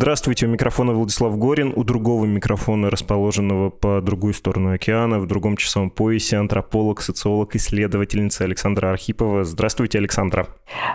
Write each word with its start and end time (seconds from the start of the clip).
Здравствуйте, 0.00 0.46
у 0.46 0.48
микрофона 0.48 0.92
Владислав 0.92 1.36
Горин, 1.36 1.72
у 1.74 1.82
другого 1.82 2.24
микрофона, 2.24 2.88
расположенного 2.88 3.68
по 3.70 4.00
другую 4.00 4.32
сторону 4.32 4.72
океана, 4.72 5.18
в 5.18 5.26
другом 5.26 5.56
часовом 5.56 5.90
поясе, 5.90 6.36
антрополог, 6.36 7.02
социолог, 7.02 7.56
исследовательница 7.56 8.44
Александра 8.44 8.90
Архипова. 8.90 9.42
Здравствуйте, 9.42 9.98
Александра. 9.98 10.46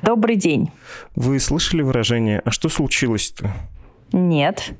Добрый 0.03 0.37
день. 0.37 0.71
Вы 1.17 1.41
слышали 1.41 1.81
выражение 1.81 2.41
«А 2.45 2.51
что 2.51 2.69
случилось-то?» 2.69 3.53
Нет. 4.13 4.73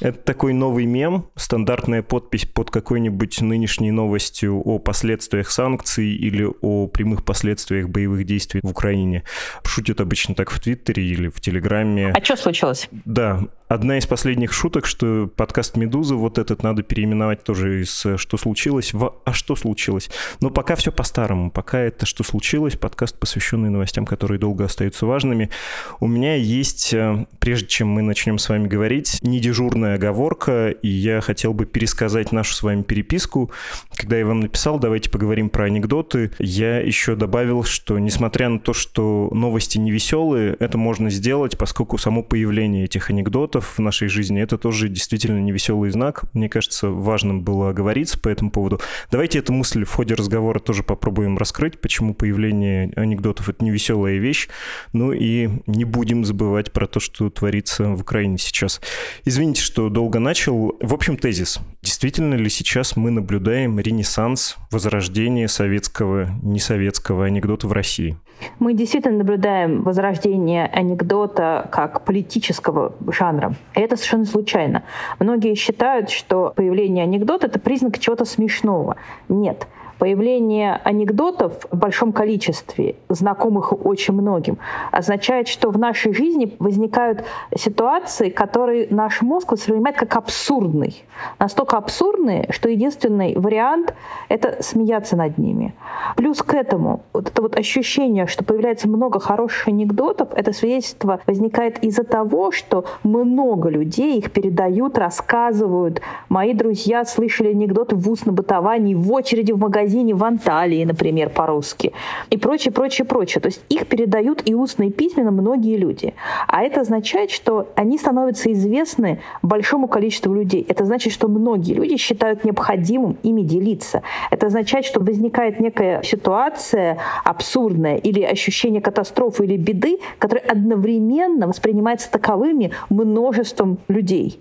Это 0.00 0.18
такой 0.18 0.52
новый 0.52 0.84
мем, 0.84 1.26
стандартная 1.36 2.02
подпись 2.02 2.44
под 2.44 2.70
какой-нибудь 2.70 3.40
нынешней 3.40 3.90
новостью 3.90 4.58
о 4.58 4.78
последствиях 4.78 5.50
санкций 5.50 6.14
или 6.14 6.46
о 6.62 6.86
прямых 6.86 7.24
последствиях 7.24 7.88
боевых 7.88 8.24
действий 8.24 8.60
в 8.62 8.70
Украине. 8.70 9.22
Шутят 9.64 10.00
обычно 10.00 10.34
так 10.34 10.50
в 10.50 10.60
Твиттере 10.60 11.02
или 11.02 11.28
в 11.28 11.40
Телеграме. 11.40 12.12
А 12.14 12.22
что 12.22 12.36
случилось? 12.36 12.88
Да, 13.04 13.48
Одна 13.68 13.98
из 13.98 14.06
последних 14.06 14.52
шуток, 14.52 14.86
что 14.86 15.28
подкаст 15.34 15.76
«Медуза» 15.76 16.14
вот 16.14 16.38
этот 16.38 16.62
надо 16.62 16.84
переименовать 16.84 17.42
тоже 17.42 17.82
из 17.82 18.06
«Что 18.16 18.36
случилось?» 18.36 18.94
в 18.94 19.12
«А 19.24 19.32
что 19.32 19.56
случилось?». 19.56 20.08
Но 20.40 20.50
пока 20.50 20.76
все 20.76 20.92
по-старому. 20.92 21.50
Пока 21.50 21.80
это 21.80 22.06
«Что 22.06 22.22
случилось?» 22.22 22.76
подкаст, 22.76 23.18
посвященный 23.18 23.68
новостям, 23.68 24.06
которые 24.06 24.38
долго 24.38 24.64
остаются 24.64 25.04
важными. 25.04 25.50
У 25.98 26.06
меня 26.06 26.36
есть, 26.36 26.94
э, 26.94 27.26
прежде 27.40 27.66
чем 27.66 27.88
мы 27.88 28.02
начнем 28.02 28.38
с 28.38 28.48
вами 28.48 28.68
говорить, 28.68 29.18
недежурная 29.22 29.96
оговорка, 29.96 30.68
и 30.70 30.88
я 30.88 31.20
хотел 31.20 31.52
бы 31.52 31.66
пересказать 31.66 32.30
нашу 32.30 32.54
с 32.54 32.62
вами 32.62 32.82
переписку. 32.82 33.50
Когда 33.96 34.16
я 34.16 34.26
вам 34.26 34.38
написал 34.38 34.78
«Давайте 34.78 35.10
поговорим 35.10 35.50
про 35.50 35.64
анекдоты», 35.64 36.30
я 36.38 36.78
еще 36.78 37.16
добавил, 37.16 37.64
что 37.64 37.98
несмотря 37.98 38.48
на 38.48 38.60
то, 38.60 38.72
что 38.72 39.28
новости 39.32 39.78
не 39.78 39.90
веселые, 39.90 40.56
это 40.60 40.78
можно 40.78 41.10
сделать, 41.10 41.58
поскольку 41.58 41.98
само 41.98 42.22
появление 42.22 42.84
этих 42.84 43.10
анекдотов 43.10 43.55
в 43.60 43.78
нашей 43.78 44.08
жизни, 44.08 44.40
это 44.40 44.58
тоже 44.58 44.88
действительно 44.88 45.38
невеселый 45.38 45.90
знак. 45.90 46.24
Мне 46.32 46.48
кажется, 46.48 46.88
важным 46.88 47.42
было 47.42 47.70
оговориться 47.70 48.18
по 48.18 48.28
этому 48.28 48.50
поводу. 48.50 48.80
Давайте 49.10 49.38
эту 49.38 49.52
мысль 49.52 49.84
в 49.84 49.92
ходе 49.92 50.14
разговора 50.14 50.58
тоже 50.58 50.82
попробуем 50.82 51.38
раскрыть, 51.38 51.80
почему 51.80 52.14
появление 52.14 52.92
анекдотов— 52.96 53.48
это 53.50 53.64
невеселая 53.64 54.18
вещь. 54.18 54.48
Ну 54.92 55.12
и 55.12 55.48
не 55.66 55.84
будем 55.84 56.24
забывать 56.24 56.72
про 56.72 56.86
то, 56.86 57.00
что 57.00 57.30
творится 57.30 57.90
в 57.90 58.00
Украине 58.00 58.38
сейчас. 58.38 58.80
Извините, 59.24 59.62
что 59.62 59.88
долго 59.88 60.18
начал. 60.18 60.76
В 60.80 60.94
общем, 60.94 61.16
тезис. 61.16 61.60
Действительно 61.82 62.34
ли 62.34 62.48
сейчас 62.48 62.96
мы 62.96 63.10
наблюдаем 63.10 63.78
ренессанс, 63.78 64.56
возрождение 64.70 65.48
советского, 65.48 66.30
несоветского 66.42 67.26
анекдота 67.26 67.68
в 67.68 67.72
России? 67.72 68.16
Мы 68.58 68.74
действительно 68.74 69.18
наблюдаем 69.18 69.82
возрождение 69.82 70.66
анекдота 70.66 71.68
как 71.72 72.04
политического 72.04 72.94
жанра. 73.12 73.45
И 73.74 73.80
это 73.80 73.96
совершенно 73.96 74.24
случайно. 74.24 74.82
Многие 75.18 75.54
считают, 75.54 76.10
что 76.10 76.52
появление 76.54 77.04
анекдота— 77.04 77.46
это 77.48 77.58
признак 77.58 77.98
чего-то 77.98 78.24
смешного. 78.24 78.96
Нет. 79.28 79.66
Появление 79.98 80.78
анекдотов 80.84 81.64
в 81.70 81.76
большом 81.76 82.12
количестве, 82.12 82.96
знакомых 83.08 83.72
очень 83.86 84.12
многим, 84.12 84.58
означает, 84.92 85.48
что 85.48 85.70
в 85.70 85.78
нашей 85.78 86.12
жизни 86.12 86.54
возникают 86.58 87.24
ситуации, 87.56 88.28
которые 88.28 88.88
наш 88.90 89.22
мозг 89.22 89.52
воспринимает 89.52 89.96
как 89.96 90.16
абсурдный. 90.16 91.02
Настолько 91.38 91.78
абсурдные, 91.78 92.46
что 92.50 92.68
единственный 92.68 93.34
вариант— 93.36 93.94
это 94.28 94.62
смеяться 94.62 95.16
над 95.16 95.38
ними. 95.38 95.74
Плюс 96.16 96.42
к 96.42 96.52
этому 96.52 97.00
вот 97.14 97.28
это 97.28 97.40
вот 97.40 97.56
ощущение, 97.56 98.26
что 98.26 98.44
появляется 98.44 98.88
много 98.88 99.18
хороших 99.18 99.68
анекдотов, 99.68 100.28
это 100.34 100.52
свидетельство 100.52 101.20
возникает 101.26 101.82
из-за 101.82 102.04
того, 102.04 102.50
что 102.50 102.84
много 103.02 103.70
людей 103.70 104.18
их 104.18 104.30
передают, 104.30 104.98
рассказывают. 104.98 106.02
Мои 106.28 106.52
друзья 106.52 107.06
слышали 107.06 107.48
анекдоты 107.48 107.96
в 107.96 108.10
устном 108.10 108.34
бытовании, 108.34 108.94
в 108.94 109.10
очереди 109.10 109.52
в 109.52 109.58
магазине 109.58 109.85
магазине 109.86 110.14
в 110.14 110.24
Анталии, 110.24 110.84
например, 110.84 111.30
по-русски, 111.30 111.92
и 112.30 112.36
прочее, 112.36 112.72
прочее, 112.72 113.06
прочее. 113.06 113.40
То 113.40 113.46
есть 113.46 113.60
их 113.68 113.86
передают 113.86 114.42
и 114.44 114.54
устно, 114.54 114.84
и 114.84 114.90
письменно 114.90 115.30
многие 115.30 115.76
люди. 115.76 116.14
А 116.48 116.62
это 116.62 116.80
означает, 116.80 117.30
что 117.30 117.68
они 117.76 117.98
становятся 117.98 118.52
известны 118.52 119.20
большому 119.42 119.86
количеству 119.86 120.34
людей. 120.34 120.66
Это 120.68 120.84
значит, 120.84 121.12
что 121.12 121.28
многие 121.28 121.74
люди 121.74 121.96
считают 121.96 122.44
необходимым 122.44 123.16
ими 123.22 123.42
делиться. 123.42 124.02
Это 124.32 124.46
означает, 124.46 124.84
что 124.84 125.00
возникает 125.00 125.60
некая 125.60 126.02
ситуация 126.02 126.98
абсурдная 127.24 127.96
или 127.96 128.22
ощущение 128.22 128.80
катастрофы 128.80 129.44
или 129.44 129.56
беды, 129.56 129.98
которая 130.18 130.46
одновременно 130.50 131.46
воспринимается 131.46 132.10
таковыми 132.10 132.72
множеством 132.90 133.78
людей. 133.88 134.40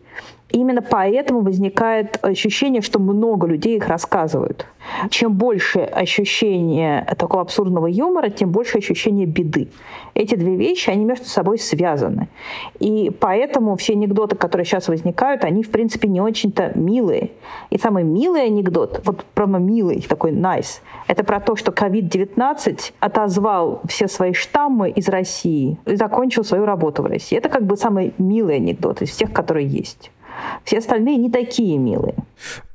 Именно 0.56 0.82
поэтому 0.82 1.42
возникает 1.42 2.18
ощущение, 2.22 2.82
что 2.82 2.98
много 2.98 3.46
людей 3.46 3.76
их 3.76 3.90
рассказывают. 3.90 4.66
Чем 5.10 5.34
больше 5.34 5.80
ощущение 5.80 7.06
такого 7.18 7.42
абсурдного 7.42 7.88
юмора, 7.88 8.30
тем 8.30 8.52
больше 8.52 8.78
ощущение 8.78 9.26
беды. 9.26 9.68
Эти 10.14 10.36
две 10.36 10.56
вещи, 10.56 10.90
они 10.90 11.04
между 11.04 11.26
собой 11.26 11.60
связаны. 11.60 12.30
И 12.80 13.12
поэтому 13.20 13.76
все 13.76 13.94
анекдоты, 13.94 14.38
которые 14.38 14.64
сейчас 14.64 14.88
возникают, 14.88 15.44
они, 15.44 15.62
в 15.62 15.72
принципе, 15.72 16.08
не 16.08 16.22
очень-то 16.22 16.72
милые. 16.76 17.32
И 17.70 17.78
самый 17.78 18.06
милый 18.06 18.46
анекдот, 18.46 19.02
вот 19.04 19.26
прямо 19.34 19.60
милый, 19.60 20.02
такой 20.08 20.32
nice, 20.32 20.80
это 21.08 21.26
про 21.26 21.42
то, 21.42 21.58
что 21.58 21.74
COVID-19 21.74 22.94
отозвал 23.02 23.82
все 23.90 24.08
свои 24.08 24.32
штаммы 24.32 24.90
из 24.92 25.10
России 25.10 25.78
и 25.86 25.96
закончил 25.98 26.46
свою 26.46 26.66
работу 26.66 27.04
в 27.04 27.08
России. 27.08 27.38
Это 27.38 27.50
как 27.50 27.66
бы 27.66 27.76
самый 27.76 28.14
милый 28.18 28.56
анекдот 28.56 29.02
из 29.02 29.10
всех, 29.10 29.34
которые 29.34 29.68
есть. 29.68 30.12
Все 30.63 30.79
остальные 30.79 31.18
не 31.18 31.29
такие 31.29 31.78
милые. 31.78 32.16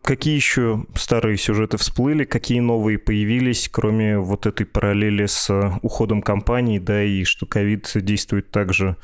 Какие 0.03 0.35
еще 0.35 0.87
старые 0.95 1.37
сюжеты 1.37 1.77
всплыли, 1.77 2.25
какие 2.25 2.61
новые 2.61 2.99
появились, 2.99 3.69
кроме 3.71 4.19
вот 4.19 4.47
этой 4.47 4.65
параллели 4.65 5.27
с 5.27 5.51
э, 5.51 5.79
уходом 5.83 6.23
компании, 6.23 6.79
да, 6.79 7.03
и 7.03 7.25
что 7.25 7.47
ковид 7.47 7.91
действует 7.95 8.51
так 8.51 8.73
же? 8.73 8.97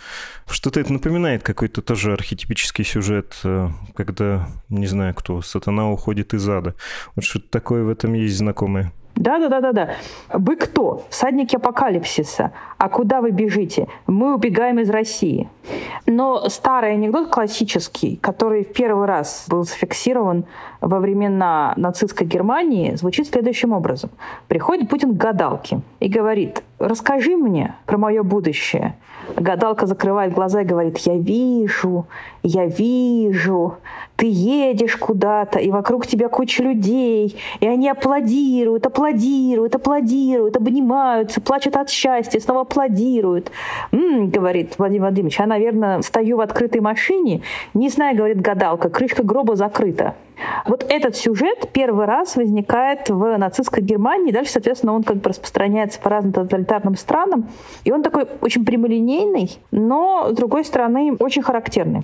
Что-то 0.49 0.81
это 0.81 0.93
напоминает 0.93 1.43
какой-то 1.43 1.83
тоже 1.83 2.13
архетипический 2.13 2.85
сюжет, 2.85 3.39
э, 3.45 3.69
когда, 3.95 4.49
не 4.71 4.87
знаю 4.87 5.15
кто, 5.15 5.43
сатана 5.43 5.93
уходит 5.93 6.33
из 6.33 6.49
ада. 6.49 6.75
Вот 7.15 7.25
что-то 7.25 7.51
такое 7.51 7.85
в 7.85 7.91
этом 7.91 8.15
есть 8.15 8.39
знакомое. 8.39 8.93
Да, 9.17 9.39
да, 9.39 9.49
да, 9.49 9.61
да, 9.61 9.73
да. 9.73 9.91
Вы 10.33 10.57
кто? 10.57 11.05
Всадники 11.09 11.57
апокалипсиса. 11.57 12.53
А 12.77 12.89
куда 12.91 13.23
вы 13.23 13.31
бежите? 13.31 13.89
Мы 14.07 14.35
убегаем 14.35 14.79
из 14.79 14.91
России. 14.91 15.49
Но 16.05 16.49
старый 16.51 16.93
анекдот 16.93 17.31
классический, 17.31 18.17
который 18.17 18.63
в 18.65 18.73
первый 18.73 19.07
раз 19.07 19.47
был 19.49 19.65
зафиксирован 19.65 20.45
во 20.83 21.01
времена 21.01 21.73
нацистской 21.77 22.27
Германии, 22.27 22.95
звучит 22.95 23.29
следующим 23.29 23.73
образом. 23.73 24.11
Приходит 24.49 24.91
Путин 24.91 25.15
к 25.15 25.17
гадалке 25.17 25.81
и 25.99 26.09
говорит, 26.09 26.63
расскажи 26.79 27.37
мне 27.37 27.75
про 27.87 27.99
мое 27.99 28.23
будущее. 28.23 28.95
Гадалка 29.37 29.87
закрывает 29.87 30.33
глаза 30.33 30.63
и 30.63 30.65
говорит, 30.65 30.99
я 30.99 31.17
вижу, 31.17 32.07
я 32.43 32.67
вижу, 32.67 33.77
ты 34.15 34.27
едешь 34.29 34.97
куда-то, 34.97 35.59
и 35.59 35.71
вокруг 35.71 36.07
тебя 36.07 36.29
куча 36.29 36.63
людей, 36.63 37.37
и 37.61 37.67
они 37.67 37.89
аплодируют, 37.89 38.87
аплодируют, 38.87 39.75
аплодируют, 39.75 40.57
обнимаются, 40.57 41.41
плачут 41.41 41.77
от 41.77 41.91
счастья, 41.91 42.39
снова 42.41 42.63
аплодируют. 42.63 43.51
«М-м», 43.93 44.31
говорит 44.31 44.75
Владимир 44.79 45.03
Владимирович, 45.03 45.39
я, 45.39 45.47
наверное, 45.47 46.03
стою 46.03 46.37
в 46.37 46.41
открытой 46.41 46.81
машине, 46.81 47.43
не 47.75 47.89
знаю, 47.89 48.17
говорит 48.17 48.41
гадалка, 48.41 48.91
крышка 48.91 49.23
гроба 49.25 49.57
закрыта. 49.57 50.15
Вот 50.67 50.85
этот 50.89 51.17
сюжет 51.17 51.71
первый 51.73 52.07
раз 52.07 52.37
возникает 52.37 53.09
в 53.09 53.37
нацистской 53.39 53.83
Германии, 53.83 54.33
дальше, 54.33 54.53
соответственно, 54.53 54.95
он 54.95 55.03
как 55.03 55.17
бы 55.17 55.31
распространяется 55.31 56.01
по 56.01 56.11
разным 56.11 56.33
тоталитарным 56.33 56.97
странам, 56.97 57.49
и 57.85 57.93
он 57.93 58.03
такой 58.03 58.27
очень 58.41 58.65
прямолинейный, 58.65 59.59
но, 59.71 60.29
с 60.31 60.35
другой 60.35 60.65
стороны, 60.65 61.17
очень 61.19 61.43
характерный. 61.43 62.03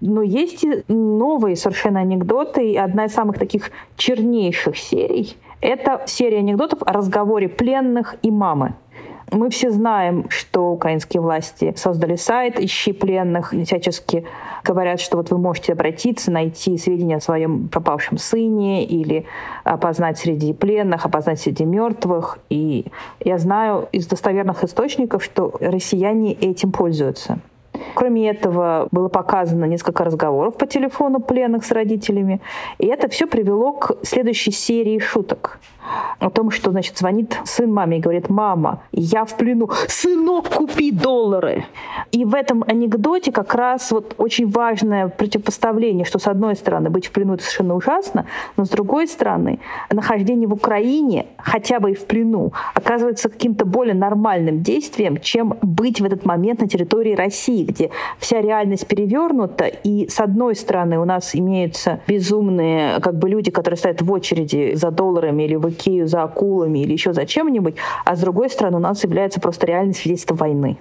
Но 0.00 0.22
есть 0.22 0.64
и 0.64 0.84
новые 0.88 1.56
совершенно 1.56 2.00
анекдоты, 2.00 2.72
и 2.72 2.76
одна 2.76 3.06
из 3.06 3.14
самых 3.14 3.38
таких 3.38 3.70
чернейших 3.96 4.76
серий— 4.76 5.36
это 5.60 6.02
серия 6.06 6.38
анекдотов 6.38 6.82
о 6.84 6.92
разговоре 6.92 7.48
пленных 7.48 8.16
и 8.22 8.30
мамы. 8.30 8.74
Мы 9.32 9.48
все 9.48 9.70
знаем, 9.70 10.26
что 10.28 10.72
украинские 10.72 11.22
власти 11.22 11.72
создали 11.74 12.16
сайт 12.16 12.60
«Ищи 12.60 12.92
пленных», 12.92 13.54
всячески 13.64 14.26
говорят, 14.62 15.00
что 15.00 15.16
вот 15.16 15.30
вы 15.30 15.38
можете 15.38 15.72
обратиться, 15.72 16.30
найти 16.30 16.76
сведения 16.76 17.16
о 17.16 17.20
своем 17.20 17.68
пропавшем 17.68 18.18
сыне 18.18 18.84
или 18.84 19.24
опознать 19.64 20.18
среди 20.18 20.52
пленных, 20.52 21.06
опознать 21.06 21.40
среди 21.40 21.64
мертвых. 21.64 22.40
И 22.50 22.84
я 23.20 23.38
знаю 23.38 23.88
из 23.90 24.06
достоверных 24.06 24.64
источников, 24.64 25.24
что 25.24 25.54
россияне 25.60 26.34
этим 26.34 26.70
пользуются. 26.70 27.38
Кроме 27.94 28.28
этого, 28.28 28.88
было 28.90 29.08
показано 29.08 29.64
несколько 29.64 30.04
разговоров 30.04 30.58
по 30.58 30.66
телефону 30.66 31.20
пленных 31.20 31.64
с 31.64 31.70
родителями. 31.70 32.42
И 32.76 32.86
это 32.86 33.08
все 33.08 33.26
привело 33.26 33.72
к 33.72 33.96
следующей 34.02 34.50
серии 34.50 34.98
шуток 34.98 35.58
о 36.18 36.30
том, 36.30 36.50
что, 36.50 36.70
значит, 36.70 36.98
звонит 36.98 37.38
сын 37.44 37.72
маме 37.72 37.98
и 37.98 38.00
говорит, 38.00 38.28
мама, 38.28 38.82
я 38.92 39.24
в 39.24 39.36
плену, 39.36 39.70
сынок, 39.88 40.48
купи 40.48 40.92
доллары. 40.92 41.64
И 42.12 42.24
в 42.24 42.34
этом 42.34 42.64
анекдоте 42.66 43.32
как 43.32 43.54
раз 43.54 43.90
вот 43.90 44.14
очень 44.18 44.48
важное 44.48 45.08
противопоставление, 45.08 46.04
что 46.04 46.18
с 46.18 46.26
одной 46.26 46.54
стороны 46.54 46.90
быть 46.90 47.06
в 47.06 47.10
плену 47.10 47.34
это 47.34 47.42
совершенно 47.42 47.74
ужасно, 47.74 48.26
но 48.56 48.64
с 48.64 48.68
другой 48.68 49.08
стороны 49.08 49.58
нахождение 49.90 50.48
в 50.48 50.52
Украине, 50.52 51.26
хотя 51.38 51.80
бы 51.80 51.92
и 51.92 51.94
в 51.94 52.06
плену, 52.06 52.52
оказывается 52.74 53.28
каким-то 53.28 53.64
более 53.64 53.94
нормальным 53.94 54.62
действием, 54.62 55.18
чем 55.18 55.56
быть 55.62 56.00
в 56.00 56.04
этот 56.04 56.24
момент 56.24 56.60
на 56.60 56.68
территории 56.68 57.14
России, 57.14 57.64
где 57.64 57.90
вся 58.18 58.40
реальность 58.40 58.86
перевернута, 58.86 59.64
и 59.66 60.08
с 60.08 60.20
одной 60.20 60.54
стороны 60.54 60.98
у 60.98 61.04
нас 61.04 61.34
имеются 61.34 62.00
безумные 62.06 63.00
как 63.00 63.18
бы 63.18 63.28
люди, 63.28 63.50
которые 63.50 63.78
стоят 63.78 64.02
в 64.02 64.12
очереди 64.12 64.74
за 64.74 64.90
долларами 64.90 65.44
или 65.44 65.56
в 65.56 65.71
Икею 65.72 66.06
за 66.06 66.22
акулами 66.22 66.78
или 66.80 66.92
еще 66.92 67.12
за 67.12 67.26
чем-нибудь, 67.26 67.74
а 68.04 68.16
с 68.16 68.20
другой 68.20 68.48
стороны 68.48 68.76
у 68.76 68.80
нас 68.80 69.02
является 69.02 69.40
просто 69.40 69.66
реальное 69.66 69.94
свидетельство 69.94 70.34
войны. 70.34 70.78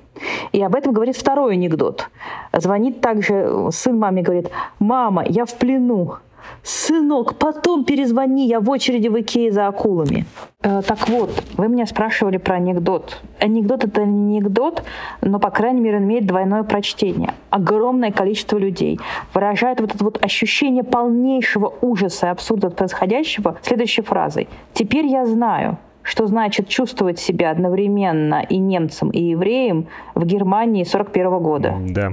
И 0.52 0.62
об 0.62 0.76
этом 0.76 0.94
говорит 0.94 1.18
второй 1.18 1.54
анекдот. 1.54 2.10
Звонит 2.54 3.02
также 3.02 3.70
сын 3.72 3.98
маме, 3.98 4.22
говорит, 4.22 4.50
мама, 4.80 5.24
я 5.28 5.46
в 5.46 5.54
плену. 5.56 6.18
Сынок, 6.64 7.36
потом 7.38 7.86
перезвони, 7.86 8.48
я 8.48 8.60
в 8.60 8.70
очереди 8.70 9.08
в 9.08 9.20
Икее 9.20 9.52
за 9.52 9.68
акулами. 9.68 10.26
Э, 10.62 10.82
так 10.86 11.10
вот, 11.10 11.32
вы 11.58 11.68
меня 11.68 11.86
спрашивали 11.86 12.38
про 12.38 12.56
анекдот. 12.56 13.22
Анекдот 13.40 13.84
это 13.84 14.06
не 14.06 14.38
анекдот, 14.38 14.84
но, 15.22 15.40
по 15.40 15.50
крайней 15.50 15.82
мере, 15.82 15.98
он 15.98 16.04
имеет 16.04 16.26
двойное 16.26 16.64
прочтение. 16.64 17.34
Огромное 17.50 18.12
количество 18.12 18.58
людей 18.58 19.00
выражает 19.34 19.82
вот 19.82 19.96
это 19.96 20.04
вот 20.04 20.24
ощущение 20.24 20.84
полнейшего 20.84 21.74
ужаса 21.82 22.28
и 22.28 22.30
абсурда 22.30 22.68
от 22.68 22.76
происходящего 22.76 23.58
следующей 23.62 24.02
фразой. 24.02 24.48
«Теперь 24.74 25.08
я 25.08 25.26
знаю, 25.26 25.78
что 26.04 26.28
значит 26.28 26.68
чувствовать 26.68 27.20
себя 27.20 27.52
одновременно 27.52 28.42
и 28.48 28.58
немцем, 28.58 29.10
и 29.10 29.22
евреем 29.22 29.88
в 30.16 30.26
Германии 30.26 30.84
41 30.84 31.40
года». 31.40 31.76
Да. 31.90 32.12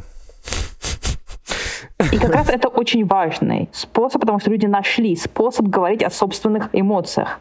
И 2.12 2.18
как 2.18 2.32
раз 2.32 2.48
это 2.48 2.68
очень 2.68 3.04
важный 3.04 3.68
способ, 3.72 4.20
потому 4.20 4.38
что 4.38 4.50
люди 4.50 4.66
нашли 4.66 5.16
способ 5.16 5.66
говорить 5.66 6.04
о 6.04 6.10
собственных 6.10 6.70
эмоциях. 6.72 7.40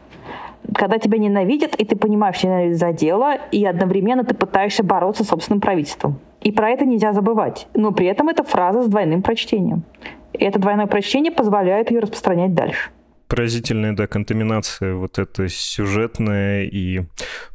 Когда 0.74 0.98
тебя 0.98 1.18
ненавидят, 1.18 1.76
и 1.76 1.84
ты 1.84 1.94
понимаешь, 1.94 2.36
что 2.36 2.48
ненавидят 2.48 2.78
за 2.78 2.92
дело, 2.92 3.36
и 3.52 3.64
одновременно 3.64 4.24
ты 4.24 4.34
пытаешься 4.34 4.82
бороться 4.82 5.22
с 5.22 5.28
собственным 5.28 5.60
правительством. 5.60 6.18
И 6.40 6.50
про 6.50 6.70
это 6.70 6.84
нельзя 6.84 7.12
забывать. 7.12 7.68
Но 7.74 7.92
при 7.92 8.06
этом 8.06 8.28
это 8.28 8.42
фраза 8.42 8.82
с 8.82 8.88
двойным 8.88 9.22
прочтением. 9.22 9.84
И 10.32 10.44
это 10.44 10.58
двойное 10.58 10.86
прочтение 10.86 11.32
позволяет 11.32 11.90
ее 11.90 12.00
распространять 12.00 12.54
дальше 12.54 12.90
поразительная, 13.28 13.92
да, 13.92 14.06
контаминация 14.06 14.94
вот 14.94 15.18
эта 15.18 15.48
сюжетная 15.48 16.64
и 16.64 17.02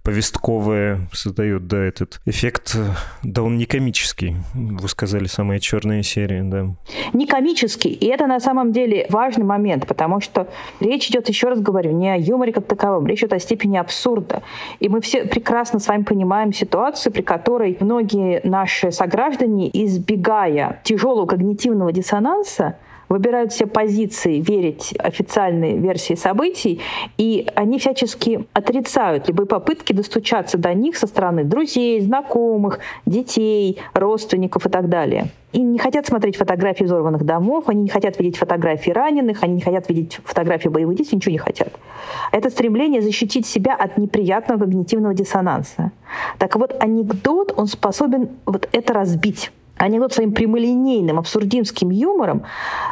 повестковая 0.04 1.02
создает, 1.12 1.68
да, 1.68 1.78
этот 1.78 2.22
эффект, 2.26 2.78
да, 3.24 3.42
он 3.42 3.58
не 3.58 3.66
комический, 3.66 4.36
вы 4.54 4.88
сказали, 4.88 5.26
самая 5.26 5.60
черная 5.60 6.04
серия, 6.04 6.44
да. 6.44 6.68
Не 7.14 7.26
комический, 7.26 7.90
и 7.90 8.06
это 8.06 8.28
на 8.28 8.40
самом 8.40 8.72
деле 8.72 9.06
важный 9.10 9.46
момент, 9.46 9.88
потому 9.88 10.22
что 10.22 10.48
речь 10.80 11.10
идет, 11.10 11.30
еще 11.30 11.50
раз 11.50 11.60
говорю, 11.60 11.92
не 11.92 12.10
о 12.10 12.18
юморе 12.18 12.54
как 12.54 12.68
таковом, 12.68 13.08
речь 13.08 13.20
идет 13.20 13.34
о 13.34 13.40
степени 13.40 13.78
абсурда. 13.78 14.44
И 14.80 14.90
мы 14.90 15.02
все 15.02 15.26
прекрасно 15.26 15.80
с 15.80 15.88
вами 15.88 16.04
понимаем 16.04 16.54
ситуацию, 16.54 17.12
при 17.12 17.22
которой 17.22 17.78
многие 17.80 18.42
наши 18.44 18.92
сограждане, 18.92 19.70
избегая 19.74 20.82
тяжелого 20.84 21.26
когнитивного 21.26 21.92
диссонанса, 21.92 22.78
выбирают 23.10 23.52
все 23.52 23.66
позиции 23.66 24.40
верить 24.40 24.94
официальной 24.98 25.78
версии 25.78 26.16
событий, 26.16 26.82
и 27.18 27.48
они 27.56 27.80
всячески 27.80 28.46
отрицают 28.54 29.28
любые 29.28 29.48
попытки 29.48 29.94
достучаться 29.94 30.58
до 30.58 30.74
них 30.74 30.98
со 30.98 31.08
стороны 31.08 31.44
друзей, 31.44 32.02
знакомых, 32.02 32.80
детей, 33.06 33.80
родственников 33.94 34.66
и 34.66 34.70
так 34.70 34.90
далее. 34.90 35.28
И 35.54 35.62
не 35.62 35.78
хотят 35.78 36.08
смотреть 36.08 36.36
фотографии 36.36 36.84
взорванных 36.84 37.24
домов, 37.24 37.66
они 37.68 37.84
не 37.84 37.90
хотят 37.90 38.20
видеть 38.20 38.38
фотографии 38.38 38.90
раненых, 38.90 39.44
они 39.44 39.56
не 39.56 39.62
хотят 39.62 39.88
видеть 39.88 40.20
фотографии 40.24 40.68
боевых 40.68 40.98
действий, 40.98 41.18
ничего 41.18 41.32
не 41.32 41.38
хотят. 41.38 41.70
Это 42.32 42.50
стремление 42.50 43.04
защитить 43.04 43.46
себя 43.46 43.76
от 43.76 43.98
неприятного 44.00 44.62
когнитивного 44.62 45.14
диссонанса. 45.14 45.92
Так 46.40 46.56
вот, 46.56 46.76
анекдот, 46.80 47.54
он 47.56 47.68
способен 47.68 48.30
вот 48.46 48.68
это 48.72 48.94
разбить 48.94 49.52
анекдот 49.84 50.14
своим 50.14 50.34
прямолинейным, 50.34 51.20
абсурдинским 51.20 51.90
юмором 51.90 52.46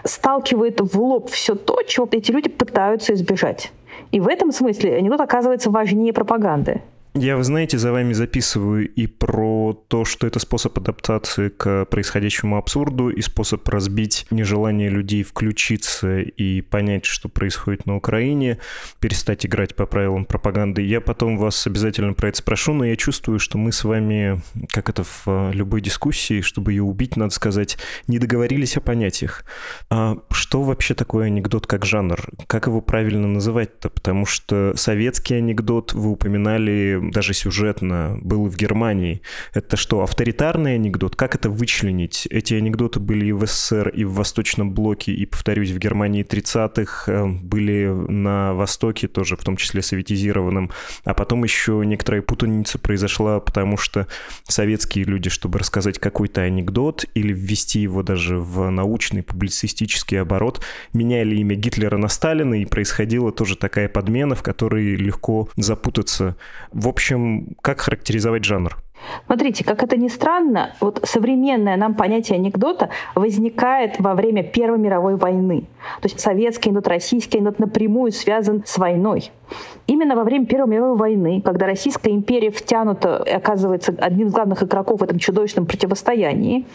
сталкивает 0.03 0.81
в 0.81 0.99
лоб 1.01 1.29
все 1.29 1.55
то, 1.55 1.81
чего 1.83 2.07
эти 2.11 2.31
люди 2.31 2.49
пытаются 2.49 3.13
избежать. 3.13 3.71
И 4.11 4.19
в 4.19 4.27
этом 4.27 4.51
смысле 4.51 4.97
анекдот 4.97 5.21
оказывается 5.21 5.69
важнее 5.69 6.13
пропаганды. 6.13 6.81
Я, 7.13 7.35
вы 7.35 7.43
знаете, 7.43 7.77
за 7.77 7.91
вами 7.91 8.13
записываю 8.13 8.87
и 8.87 9.05
про 9.05 9.73
то, 9.89 10.05
что 10.05 10.27
это 10.27 10.39
способ 10.39 10.77
адаптации 10.77 11.49
к 11.49 11.83
происходящему 11.85 12.55
абсурду 12.55 13.09
и 13.09 13.19
способ 13.21 13.67
разбить 13.67 14.25
нежелание 14.31 14.89
людей 14.89 15.23
включиться 15.23 16.21
и 16.21 16.61
понять, 16.61 17.03
что 17.03 17.27
происходит 17.27 17.85
на 17.85 17.97
Украине, 17.97 18.59
перестать 19.01 19.45
играть 19.45 19.75
по 19.75 19.85
правилам 19.85 20.23
пропаганды. 20.23 20.83
Я 20.83 21.01
потом 21.01 21.37
вас 21.37 21.67
обязательно 21.67 22.13
про 22.13 22.29
это 22.29 22.37
спрошу, 22.37 22.71
но 22.71 22.85
я 22.85 22.95
чувствую, 22.95 23.39
что 23.39 23.57
мы 23.57 23.73
с 23.73 23.83
вами, 23.83 24.41
как 24.69 24.87
это 24.87 25.03
в 25.03 25.51
любой 25.51 25.81
дискуссии, 25.81 26.39
чтобы 26.39 26.71
ее 26.71 26.83
убить, 26.83 27.17
надо 27.17 27.33
сказать, 27.33 27.77
не 28.07 28.19
договорились 28.19 28.77
о 28.77 28.81
понятиях. 28.81 29.43
А 29.89 30.15
что 30.31 30.63
вообще 30.63 30.93
такое 30.93 31.25
анекдот 31.25 31.67
как 31.67 31.83
жанр? 31.83 32.21
Как 32.47 32.67
его 32.67 32.79
правильно 32.79 33.27
называть-то? 33.27 33.89
Потому 33.89 34.25
что 34.25 34.71
советский 34.77 35.35
анекдот, 35.35 35.91
вы 35.91 36.11
упоминали 36.11 37.00
даже 37.09 37.33
сюжетно 37.33 38.17
был 38.21 38.47
в 38.47 38.55
Германии. 38.55 39.21
Это 39.53 39.77
что, 39.77 40.01
авторитарный 40.01 40.75
анекдот? 40.75 41.15
Как 41.15 41.35
это 41.35 41.49
вычленить? 41.49 42.27
Эти 42.29 42.53
анекдоты 42.53 42.99
были 42.99 43.25
и 43.25 43.31
в 43.31 43.45
СССР, 43.45 43.89
и 43.89 44.03
в 44.03 44.13
Восточном 44.13 44.73
блоке, 44.73 45.11
и, 45.13 45.25
повторюсь, 45.25 45.71
в 45.71 45.79
Германии 45.79 46.23
30-х, 46.23 47.11
э, 47.11 47.25
были 47.27 47.87
на 47.87 48.53
Востоке 48.53 49.07
тоже, 49.07 49.35
в 49.35 49.43
том 49.43 49.57
числе 49.57 49.81
советизированным. 49.81 50.71
А 51.03 51.13
потом 51.13 51.43
еще 51.43 51.81
некоторая 51.85 52.21
путаница 52.21 52.77
произошла, 52.77 53.39
потому 53.39 53.77
что 53.77 54.07
советские 54.47 55.05
люди, 55.05 55.29
чтобы 55.29 55.59
рассказать 55.59 55.99
какой-то 55.99 56.41
анекдот 56.41 57.05
или 57.13 57.33
ввести 57.33 57.79
его 57.79 58.03
даже 58.03 58.37
в 58.37 58.69
научный 58.69 59.23
публицистический 59.23 60.19
оборот, 60.19 60.61
меняли 60.93 61.35
имя 61.35 61.55
Гитлера 61.55 61.97
на 61.97 62.07
Сталина, 62.07 62.53
и 62.53 62.65
происходила 62.65 63.31
тоже 63.31 63.55
такая 63.55 63.89
подмена, 63.89 64.35
в 64.35 64.43
которой 64.43 64.95
легко 64.95 65.49
запутаться. 65.55 66.35
В 66.71 66.87
общем, 66.91 67.55
как 67.61 67.81
характеризовать 67.81 68.45
жанр? 68.45 68.77
Смотрите, 69.25 69.63
как 69.63 69.83
это 69.83 69.97
ни 69.97 70.07
странно, 70.07 70.73
вот 70.79 70.99
современное 71.03 71.77
нам 71.77 71.93
понятие 71.95 72.37
анекдота 72.37 72.89
возникает 73.15 73.99
во 73.99 74.13
время 74.13 74.43
Первой 74.43 74.77
мировой 74.77 75.15
войны. 75.15 75.65
То 76.01 76.07
есть 76.07 76.19
советский 76.19 76.69
анекдот, 76.69 76.87
российский 76.87 77.37
анекдот 77.37 77.59
напрямую 77.59 78.11
связан 78.11 78.63
с 78.65 78.77
войной. 78.77 79.31
Именно 79.87 80.15
во 80.15 80.23
время 80.23 80.45
Первой 80.45 80.69
мировой 80.69 80.97
войны, 80.97 81.41
когда 81.43 81.65
Российская 81.65 82.11
империя 82.11 82.51
втянута, 82.51 83.17
оказывается 83.17 83.93
одним 83.99 84.27
из 84.27 84.33
главных 84.33 84.63
игроков 84.63 85.01
в 85.01 85.03
этом 85.03 85.19
чудовищном 85.19 85.65
противостоянии, 85.65 86.65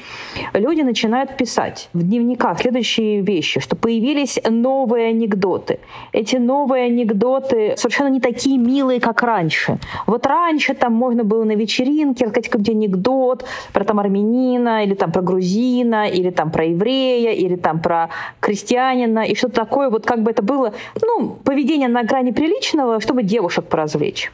люди 0.52 0.82
начинают 0.82 1.36
писать 1.36 1.88
в 1.92 2.02
дневниках 2.02 2.60
следующие 2.60 3.20
вещи, 3.22 3.60
что 3.60 3.76
появились 3.76 4.38
новые 4.48 5.08
анекдоты. 5.08 5.78
Эти 6.12 6.36
новые 6.36 6.86
анекдоты 6.86 7.74
совершенно 7.76 8.08
не 8.08 8.20
такие 8.20 8.58
милые, 8.58 9.00
как 9.00 9.22
раньше. 9.22 9.78
Вот 10.06 10.26
раньше 10.26 10.74
там 10.74 10.92
можно 10.92 11.24
было 11.24 11.44
на 11.44 11.52
вечеринке 11.52 12.15
рассказать 12.24 12.48
какой-нибудь 12.48 12.74
анекдот 12.74 13.44
про 13.72 13.84
там 13.84 13.98
армянина, 13.98 14.84
или 14.84 14.94
там 14.94 15.12
про 15.12 15.22
грузина, 15.22 16.08
или 16.08 16.30
там 16.30 16.50
про 16.50 16.64
еврея, 16.64 17.32
или 17.32 17.56
там 17.56 17.80
про 17.80 18.08
крестьянина, 18.40 19.20
и 19.20 19.34
что-то 19.34 19.54
такое, 19.54 19.90
вот 19.90 20.06
как 20.06 20.22
бы 20.22 20.30
это 20.30 20.42
было, 20.42 20.72
ну, 21.02 21.36
поведение 21.44 21.88
на 21.88 22.02
грани 22.02 22.30
приличного, 22.32 23.00
чтобы 23.00 23.22
девушек 23.22 23.66
поразвлечь. 23.66 24.32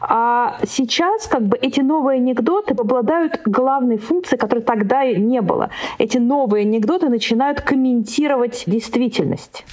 А 0.00 0.56
сейчас 0.66 1.26
как 1.26 1.42
бы 1.42 1.56
эти 1.60 1.80
новые 1.80 2.16
анекдоты 2.16 2.74
обладают 2.74 3.40
главной 3.44 3.98
функцией, 3.98 4.38
которой 4.38 4.60
тогда 4.60 5.04
не 5.04 5.40
было. 5.40 5.70
Эти 5.98 6.18
новые 6.18 6.62
анекдоты 6.62 7.08
начинают 7.08 7.60
комментировать 7.60 8.64
действительность. 8.66 9.64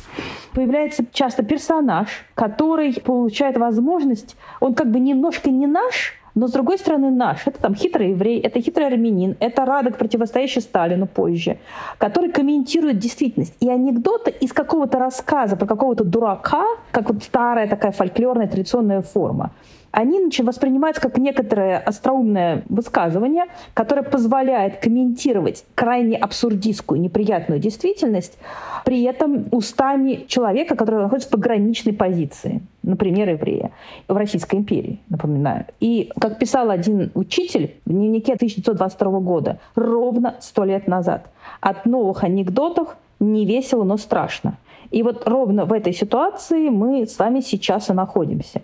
Появляется 0.54 1.06
часто 1.12 1.44
персонаж, 1.44 2.08
который 2.36 2.94
получает 2.94 3.58
возможность, 3.58 4.36
он 4.60 4.74
как 4.74 4.92
бы 4.92 5.00
немножко 5.00 5.50
не 5.50 5.68
наш, 5.68 6.19
но 6.36 6.48
с 6.48 6.52
другой 6.52 6.78
стороны 6.78 7.10
наш. 7.12 7.48
Это 7.48 7.60
там 7.60 7.76
хитрый 7.76 8.10
еврей, 8.12 8.40
это 8.40 8.62
хитрый 8.62 8.88
армянин, 8.88 9.36
это 9.40 9.66
Радок, 9.66 9.98
противостоящий 9.98 10.62
Сталину 10.62 11.08
позже, 11.08 11.58
который 11.98 12.32
комментирует 12.32 13.00
действительность. 13.00 13.56
И 13.60 13.70
анекдоты 13.70 14.32
из 14.32 14.54
какого-то 14.54 15.00
рассказа 15.00 15.56
про 15.56 15.66
какого-то 15.66 16.04
дурака, 16.04 16.66
как 16.92 17.10
вот 17.10 17.24
старая 17.24 17.68
такая 17.68 17.92
фольклорная 17.92 18.48
традиционная 18.48 19.02
форма, 19.02 19.52
они 19.92 20.30
воспринимаются 20.40 21.02
как 21.02 21.18
некоторое 21.18 21.78
остроумное 21.78 22.64
высказывание, 22.70 23.46
которое 23.74 24.04
позволяет 24.04 24.78
комментировать 24.78 25.66
крайне 25.76 26.18
абсурдистскую, 26.18 27.00
неприятную 27.02 27.60
действительность, 27.60 28.38
при 28.86 29.04
этом 29.04 29.48
устами 29.52 30.26
человека, 30.28 30.76
который 30.76 31.02
находится 31.02 31.30
в 31.30 31.32
пограничной 31.32 31.94
позиции, 31.94 32.62
например, 32.84 33.30
еврея, 33.30 33.72
в 34.08 34.16
Российской 34.16 34.56
империи, 34.56 35.00
напоминаю. 35.10 35.66
И, 35.80 36.12
как 36.20 36.40
писал 36.40 36.70
один 36.70 37.12
учитель 37.14 37.76
в 37.86 37.90
дневнике 37.90 38.34
1922 38.34 39.20
года, 39.20 39.60
ровно 39.76 40.36
сто 40.40 40.64
лет 40.64 40.88
назад, 40.88 41.28
от 41.62 41.86
новых 41.86 42.24
анекдотов 42.24 42.96
не 43.20 43.46
весело, 43.46 43.84
но 43.84 43.98
страшно. 43.98 44.58
И 44.92 45.04
вот 45.04 45.28
ровно 45.28 45.66
в 45.66 45.74
этой 45.74 45.94
ситуации 45.94 46.70
мы 46.70 47.06
с 47.06 47.20
вами 47.20 47.42
сейчас 47.42 47.90
и 47.90 47.94
находимся. 47.94 48.62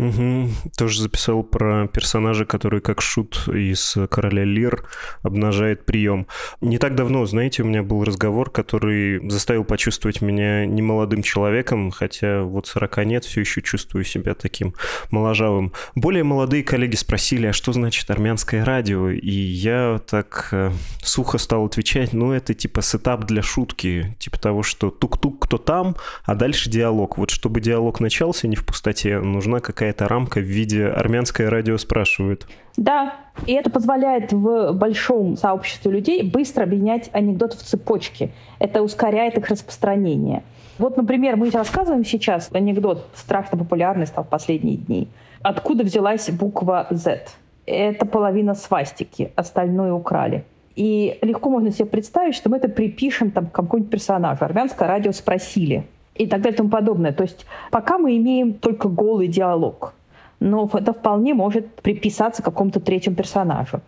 Угу. 0.00 0.48
Тоже 0.78 1.02
записал 1.02 1.42
про 1.42 1.86
персонажа, 1.86 2.46
который 2.46 2.80
как 2.80 3.02
шут 3.02 3.46
из 3.48 3.98
«Короля 4.10 4.44
Лир» 4.44 4.88
обнажает 5.22 5.84
прием. 5.84 6.26
Не 6.62 6.78
так 6.78 6.94
давно, 6.94 7.26
знаете, 7.26 7.62
у 7.62 7.66
меня 7.66 7.82
был 7.82 8.02
разговор, 8.02 8.50
который 8.50 9.28
заставил 9.28 9.64
почувствовать 9.64 10.22
меня 10.22 10.64
немолодым 10.64 11.22
человеком, 11.22 11.90
хотя 11.90 12.42
вот 12.42 12.66
40 12.66 13.04
нет, 13.04 13.24
все 13.26 13.40
еще 13.40 13.60
чувствую 13.60 14.04
себя 14.04 14.32
таким 14.34 14.74
моложавым. 15.10 15.74
Более 15.94 16.24
молодые 16.24 16.64
коллеги 16.64 16.96
спросили, 16.96 17.48
а 17.48 17.52
что 17.52 17.74
значит 17.74 18.10
армянское 18.10 18.64
радио? 18.64 19.10
И 19.10 19.30
я 19.30 20.00
так 20.08 20.48
э, 20.52 20.70
сухо 21.02 21.36
стал 21.36 21.66
отвечать, 21.66 22.14
ну 22.14 22.32
это 22.32 22.54
типа 22.54 22.80
сетап 22.80 23.26
для 23.26 23.42
шутки, 23.42 24.16
типа 24.18 24.40
того, 24.40 24.62
что 24.62 24.88
тук-тук 24.90 25.44
кто 25.44 25.58
там, 25.58 25.96
а 26.24 26.34
дальше 26.34 26.70
диалог. 26.70 27.18
Вот 27.18 27.28
чтобы 27.28 27.60
диалог 27.60 28.00
начался 28.00 28.48
не 28.48 28.56
в 28.56 28.64
пустоте, 28.64 29.20
нужна 29.20 29.60
какая 29.60 29.89
какая-то 29.90 30.08
рамка 30.08 30.40
в 30.40 30.44
виде 30.44 30.86
армянское 30.86 31.50
радио 31.50 31.76
спрашивают. 31.76 32.46
Да, 32.76 33.14
и 33.46 33.52
это 33.52 33.70
позволяет 33.70 34.32
в 34.32 34.72
большом 34.72 35.36
сообществе 35.36 35.90
людей 35.90 36.22
быстро 36.22 36.62
объединять 36.62 37.10
анекдоты 37.12 37.56
в 37.56 37.62
цепочке. 37.62 38.30
Это 38.60 38.82
ускоряет 38.82 39.36
их 39.36 39.48
распространение. 39.48 40.42
Вот, 40.78 40.96
например, 40.96 41.36
мы 41.36 41.50
рассказываем 41.50 42.04
сейчас 42.04 42.50
анекдот, 42.52 43.04
страшно 43.14 43.58
популярный 43.58 44.06
стал 44.06 44.24
в 44.24 44.28
последние 44.28 44.76
дни. 44.76 45.08
Откуда 45.42 45.82
взялась 45.82 46.30
буква 46.30 46.86
Z? 46.90 47.28
Это 47.66 48.06
половина 48.06 48.54
свастики, 48.54 49.32
остальное 49.34 49.92
украли. 49.92 50.44
И 50.76 51.18
легко 51.22 51.50
можно 51.50 51.72
себе 51.72 51.86
представить, 51.86 52.36
что 52.36 52.48
мы 52.48 52.58
это 52.58 52.68
припишем 52.68 53.32
там, 53.32 53.46
к 53.46 53.52
какому-нибудь 53.52 53.90
персонажу. 53.90 54.44
Армянское 54.44 54.86
радио 54.86 55.12
спросили– 55.12 55.84
и 56.14 56.26
так 56.26 56.40
далее 56.40 56.54
и 56.54 56.56
тому 56.56 56.70
подобное. 56.70 57.12
То 57.12 57.22
есть 57.22 57.46
пока 57.70 57.98
мы 57.98 58.16
имеем 58.16 58.54
только 58.54 58.88
голый 58.88 59.28
диалог, 59.28 59.94
но 60.40 60.68
это 60.72 60.92
вполне 60.92 61.34
может 61.34 61.66
приписаться 61.82 62.42
какому-то 62.42 62.80
третьему 62.80 63.16
персонажу. 63.16 63.80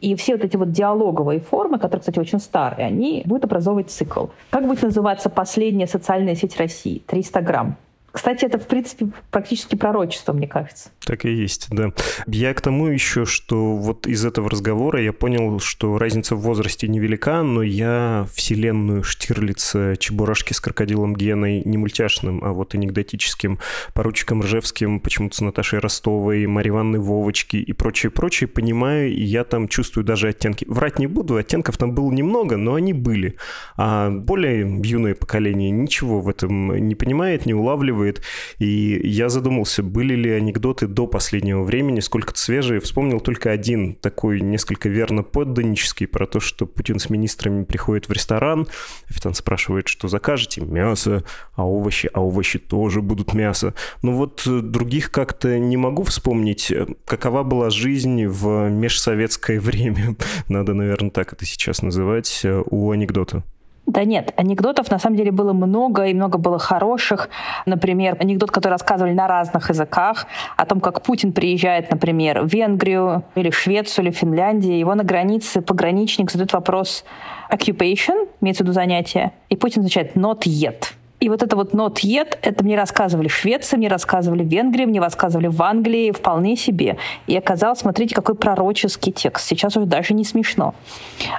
И 0.00 0.14
все 0.16 0.34
вот 0.34 0.44
эти 0.44 0.56
вот 0.56 0.70
диалоговые 0.70 1.40
формы, 1.40 1.78
которые, 1.78 2.00
кстати, 2.00 2.18
очень 2.18 2.38
старые, 2.38 2.86
они 2.86 3.22
будут 3.24 3.44
образовывать 3.44 3.90
цикл. 3.90 4.26
Как 4.50 4.66
будет 4.66 4.82
называться 4.82 5.30
последняя 5.30 5.86
социальная 5.86 6.34
сеть 6.34 6.58
России? 6.58 7.02
300 7.06 7.40
грамм. 7.40 7.76
Кстати, 8.14 8.44
это, 8.44 8.60
в 8.60 8.68
принципе, 8.68 9.08
практически 9.32 9.74
пророчество, 9.74 10.32
мне 10.32 10.46
кажется. 10.46 10.90
Так 11.04 11.24
и 11.24 11.34
есть, 11.34 11.66
да. 11.70 11.92
Я 12.28 12.54
к 12.54 12.60
тому 12.60 12.86
еще, 12.86 13.24
что 13.24 13.74
вот 13.74 14.06
из 14.06 14.24
этого 14.24 14.48
разговора 14.48 15.02
я 15.02 15.12
понял, 15.12 15.58
что 15.58 15.98
разница 15.98 16.36
в 16.36 16.40
возрасте 16.42 16.86
невелика, 16.86 17.42
но 17.42 17.60
я 17.60 18.28
вселенную 18.32 19.02
Штирлица, 19.02 19.96
Чебурашки 19.98 20.52
с 20.52 20.60
крокодилом 20.60 21.16
Геной 21.16 21.62
не 21.64 21.76
мультяшным, 21.76 22.44
а 22.44 22.52
вот 22.52 22.76
анекдотическим, 22.76 23.58
поручиком 23.94 24.42
Ржевским, 24.42 25.00
почему-то 25.00 25.36
с 25.36 25.40
Наташей 25.40 25.80
Ростовой, 25.80 26.46
Марьей 26.46 26.70
Ивановной 26.70 27.00
Вовочки 27.00 27.56
и 27.56 27.72
прочее-прочее 27.72 28.46
понимаю, 28.46 29.12
и 29.12 29.22
я 29.24 29.42
там 29.42 29.66
чувствую 29.66 30.04
даже 30.04 30.28
оттенки. 30.28 30.64
Врать 30.68 31.00
не 31.00 31.08
буду, 31.08 31.34
оттенков 31.34 31.76
там 31.78 31.96
было 31.96 32.12
немного, 32.12 32.56
но 32.56 32.74
они 32.74 32.92
были. 32.92 33.38
А 33.76 34.10
более 34.10 34.80
юное 34.84 35.16
поколение 35.16 35.72
ничего 35.72 36.20
в 36.20 36.28
этом 36.28 36.76
не 36.76 36.94
понимает, 36.94 37.44
не 37.44 37.54
улавливает, 37.54 38.03
затрагивает. 38.04 38.22
И 38.58 39.00
я 39.04 39.28
задумался, 39.28 39.82
были 39.82 40.14
ли 40.14 40.30
анекдоты 40.30 40.86
до 40.86 41.06
последнего 41.06 41.62
времени, 41.62 42.00
сколько-то 42.00 42.38
свежие. 42.38 42.80
Вспомнил 42.80 43.20
только 43.20 43.50
один, 43.50 43.94
такой 43.94 44.40
несколько 44.40 44.88
верно 44.88 45.22
подданнический, 45.22 46.06
про 46.06 46.26
то, 46.26 46.40
что 46.40 46.66
Путин 46.66 46.98
с 46.98 47.10
министрами 47.10 47.64
приходит 47.64 48.08
в 48.08 48.12
ресторан, 48.12 48.66
официант 49.08 49.36
спрашивает, 49.36 49.88
что 49.88 50.08
закажете? 50.08 50.60
Мясо, 50.60 51.24
а 51.54 51.66
овощи? 51.66 52.10
А 52.12 52.20
овощи 52.20 52.58
тоже 52.58 53.00
будут 53.00 53.34
мясо. 53.34 53.74
Но 54.02 54.12
вот 54.12 54.42
э, 54.46 54.60
других 54.60 55.10
как-то 55.10 55.58
не 55.58 55.76
могу 55.76 56.02
вспомнить, 56.04 56.72
какова 57.04 57.42
была 57.42 57.70
жизнь 57.70 58.26
в 58.26 58.68
межсоветское 58.68 59.60
время. 59.64 60.16
Надо, 60.48 60.74
наверное, 60.74 61.10
так 61.10 61.32
это 61.32 61.44
сейчас 61.44 61.82
называть, 61.82 62.40
э, 62.44 62.62
у 62.70 62.90
анекдота. 62.90 63.42
Да 63.86 64.04
нет, 64.04 64.32
анекдотов 64.36 64.90
на 64.90 64.98
самом 64.98 65.16
деле 65.16 65.30
было 65.30 65.52
много, 65.52 66.06
и 66.06 66.14
много 66.14 66.38
было 66.38 66.58
хороших. 66.58 67.28
Например, 67.66 68.16
анекдот, 68.18 68.50
который 68.50 68.72
рассказывали 68.72 69.12
на 69.12 69.28
разных 69.28 69.68
языках, 69.68 70.26
о 70.56 70.64
том, 70.64 70.80
как 70.80 71.02
Путин 71.02 71.32
приезжает, 71.32 71.90
например, 71.90 72.42
в 72.42 72.46
Венгрию 72.46 73.24
или 73.34 73.50
Швецию 73.50 74.06
или 74.06 74.12
Финляндию, 74.12 74.78
его 74.78 74.94
на 74.94 75.04
границе 75.04 75.60
пограничник 75.60 76.30
задает 76.30 76.54
вопрос 76.54 77.04
occupation, 77.50 78.26
имеется 78.40 78.62
в 78.62 78.66
виду 78.66 78.72
занятие, 78.72 79.32
и 79.50 79.56
Путин 79.56 79.82
отвечает 79.82 80.16
not 80.16 80.44
yet. 80.44 80.94
И 81.24 81.28
вот 81.30 81.42
это 81.42 81.56
вот 81.56 81.72
not 81.72 82.02
yet, 82.02 82.36
это 82.42 82.62
мне 82.62 82.76
рассказывали 82.76 83.28
в 83.28 83.34
Швеции, 83.34 83.78
мне 83.78 83.88
рассказывали 83.88 84.42
в 84.42 84.46
Венгрии, 84.46 84.84
мне 84.84 85.00
рассказывали 85.00 85.46
в 85.46 85.62
Англии, 85.62 86.12
вполне 86.12 86.54
себе. 86.54 86.98
И 87.26 87.34
оказалось, 87.34 87.78
смотрите, 87.78 88.14
какой 88.14 88.34
пророческий 88.34 89.10
текст. 89.10 89.46
Сейчас 89.46 89.74
уже 89.74 89.86
даже 89.86 90.12
не 90.12 90.24
смешно. 90.24 90.74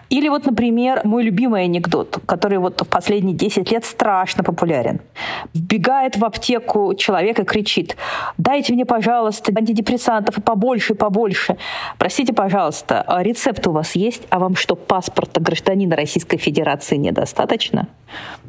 Или 0.10 0.27
вот, 0.27 0.48
например, 0.48 1.01
мой 1.04 1.22
любимый 1.22 1.65
анекдот, 1.65 2.18
который 2.25 2.58
вот 2.58 2.82
в 2.82 2.88
последние 2.88 3.36
10 3.36 3.72
лет 3.72 3.86
страшно 3.86 4.44
популярен. 4.44 5.01
Вбегает 5.54 6.18
в 6.18 6.25
аптеку 6.25 6.96
человек 6.96 7.38
и 7.38 7.44
кричит, 7.44 7.96
дайте 8.39 8.74
мне, 8.74 8.86
пожалуйста, 8.86 9.54
антидепрессантов 9.56 10.39
и 10.39 10.42
побольше, 10.42 10.94
и 10.94 10.96
побольше. 10.96 11.58
Простите, 12.00 12.34
пожалуйста, 12.34 13.04
а 13.04 13.22
рецепт 13.22 13.68
у 13.68 13.72
вас 13.72 13.96
есть, 13.96 14.24
а 14.32 14.39
вам 14.39 14.56
что, 14.56 14.75
паспорта 14.75 15.39
гражданина 15.39 15.96
Российской 15.96 16.38
Федерации 16.38 16.96
недостаточно? 16.96 17.88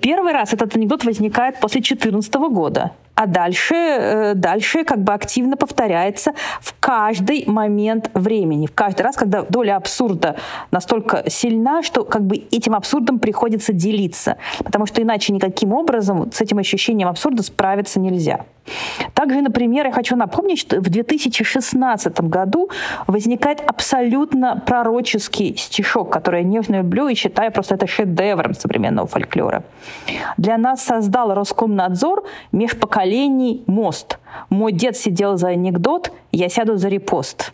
Первый 0.01 0.33
раз 0.33 0.53
этот 0.53 0.77
анекдот 0.77 1.05
возник 1.05 1.26
возникает 1.27 1.61
после 1.61 1.81
2014 1.81 2.35
года. 2.53 2.93
А 3.17 3.27
дальше, 3.27 3.75
э, 3.75 4.35
дальше 4.35 4.85
как 4.85 5.03
бы 5.03 5.15
активно 5.15 5.57
повторяется 5.57 6.33
в 6.61 6.75
каждый 6.79 7.45
момент 7.47 8.11
времени. 8.13 8.67
В 8.67 8.75
каждый 8.75 9.03
раз, 9.03 9.17
когда 9.17 9.43
доля 9.43 9.77
абсурда 9.77 10.37
настолько 10.71 11.25
сильна, 11.31 11.83
что 11.83 12.05
как 12.05 12.23
бы 12.23 12.37
этим 12.37 12.75
абсурдом 12.75 13.19
приходится 13.19 13.73
делиться. 13.73 14.37
Потому 14.59 14.85
что 14.85 15.01
иначе 15.01 15.33
никаким 15.33 15.73
образом 15.73 16.31
с 16.31 16.43
этим 16.43 16.59
ощущением 16.59 17.09
абсурда 17.09 17.43
справиться 17.43 18.01
нельзя. 18.01 18.45
Также, 19.15 19.41
например, 19.41 19.87
я 19.87 19.93
хочу 19.93 20.17
напомнить, 20.17 20.59
что 20.59 20.81
в 20.81 20.89
2016 20.89 22.21
году 22.23 22.69
возникает 23.07 23.63
абсолютно 23.67 24.63
пророческий 24.67 25.57
стишок, 25.57 26.13
который 26.13 26.43
я 26.43 26.47
нежно 26.47 26.77
люблю 26.77 27.09
и 27.09 27.15
считаю 27.15 27.53
просто 27.53 27.75
это 27.75 27.87
шедевром 27.87 28.55
современного 28.55 29.07
фольклора. 29.07 29.63
Для 30.37 30.59
нас 30.59 30.85
создал 30.85 31.35
Роскомнадзор 31.35 32.25
межпоколений 33.07 33.65
мост. 33.67 34.19
Мой 34.51 34.73
дед 34.73 34.97
сидел 34.97 35.37
за 35.37 35.49
анекдот, 35.49 36.13
я 36.33 36.49
сяду 36.49 36.77
за 36.77 36.89
репост. 36.89 37.53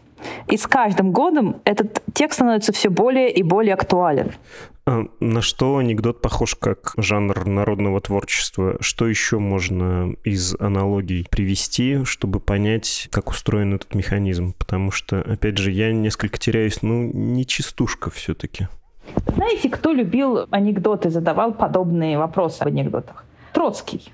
И 0.49 0.57
с 0.57 0.67
каждым 0.67 1.13
годом 1.13 1.57
этот 1.65 2.03
текст 2.15 2.37
становится 2.37 2.73
все 2.73 2.89
более 2.89 3.31
и 3.31 3.43
более 3.43 3.75
актуален. 3.75 4.33
А 4.85 5.05
на 5.21 5.43
что 5.43 5.77
анекдот 5.77 6.21
похож 6.21 6.55
как 6.57 6.95
жанр 6.97 7.47
народного 7.47 8.01
творчества? 8.01 8.77
Что 8.81 9.07
еще 9.07 9.39
можно 9.39 10.15
из 10.25 10.57
аналогий 10.59 11.27
привести, 11.31 12.05
чтобы 12.05 12.41
понять, 12.41 13.09
как 13.13 13.31
устроен 13.31 13.75
этот 13.75 13.95
механизм? 13.95 14.55
Потому 14.59 14.91
что, 14.91 15.21
опять 15.21 15.59
же, 15.59 15.71
я 15.71 15.93
несколько 15.93 16.39
теряюсь, 16.39 16.83
ну, 16.83 17.11
не 17.13 17.47
чистушка 17.47 18.11
все-таки. 18.11 18.69
Знаете, 19.35 19.69
кто 19.69 19.93
любил 19.93 20.47
анекдоты, 20.51 21.11
задавал 21.11 21.53
подобные 21.53 22.19
вопросы 22.19 22.63
об 22.63 22.69
анекдотах? 22.69 23.25
Троцкий. 23.53 24.13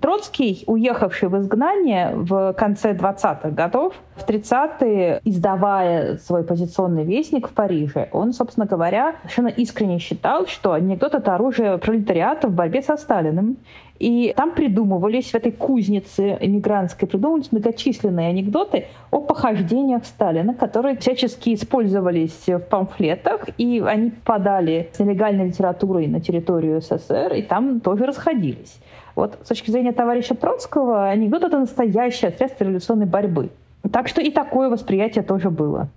Троцкий, 0.00 0.62
уехавший 0.66 1.28
в 1.28 1.36
изгнание 1.38 2.12
в 2.14 2.52
конце 2.52 2.92
20-х 2.92 3.50
годов, 3.50 3.94
в 4.14 4.28
30-е, 4.28 5.20
издавая 5.24 6.16
свой 6.18 6.44
позиционный 6.44 7.04
вестник 7.04 7.48
в 7.48 7.52
Париже, 7.52 8.08
он, 8.12 8.32
собственно 8.32 8.66
говоря, 8.66 9.16
совершенно 9.22 9.48
искренне 9.48 9.98
считал, 9.98 10.46
что 10.46 10.72
анекдот— 10.72 11.14
это 11.16 11.34
оружие 11.34 11.78
пролетариата 11.78 12.48
в 12.48 12.52
борьбе 12.52 12.82
со 12.82 12.96
Сталиным. 12.96 13.56
И 13.98 14.32
там 14.34 14.52
придумывались, 14.52 15.32
в 15.32 15.34
этой 15.34 15.52
кузнице 15.52 16.38
эмигрантской, 16.40 17.06
придумывались 17.06 17.52
многочисленные 17.52 18.30
анекдоты 18.30 18.86
о 19.10 19.20
похождениях 19.20 20.06
Сталина, 20.06 20.54
которые 20.54 20.96
всячески 20.96 21.52
использовались 21.52 22.46
в 22.46 22.60
памфлетах, 22.60 23.48
и 23.58 23.82
они 23.86 24.12
подали 24.24 24.88
с 24.92 24.98
нелегальной 25.00 25.48
литературой 25.48 26.06
на 26.06 26.20
территорию 26.20 26.80
СССР, 26.80 27.34
и 27.34 27.42
там 27.42 27.80
тоже 27.80 28.06
расходились. 28.06 28.80
Вот 29.14 29.38
с 29.44 29.48
точки 29.48 29.70
зрения 29.70 29.92
товарища 29.92 30.34
Троцкого, 30.34 31.08
анекдот— 31.08 31.42
это 31.44 31.58
настоящее 31.58 32.30
средство 32.30 32.64
революционной 32.64 33.06
борьбы. 33.06 33.50
Так 33.92 34.08
что 34.08 34.20
и 34.20 34.30
такое 34.30 34.68
восприятие 34.68 35.24
тоже 35.24 35.50
было. 35.50 35.88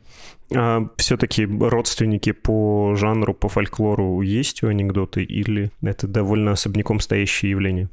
А 0.56 0.88
все-таки 0.98 1.46
родственники 1.46 2.32
по 2.32 2.96
жанру, 2.96 3.34
по 3.34 3.50
фольклору 3.50 4.22
есть 4.22 4.64
у 4.64 4.68
анекдоты 4.68 5.24
или 5.24 5.72
это 5.82 6.08
довольно 6.08 6.52
особняком 6.52 7.00
стоящее 7.00 7.52
явление? 7.52 7.90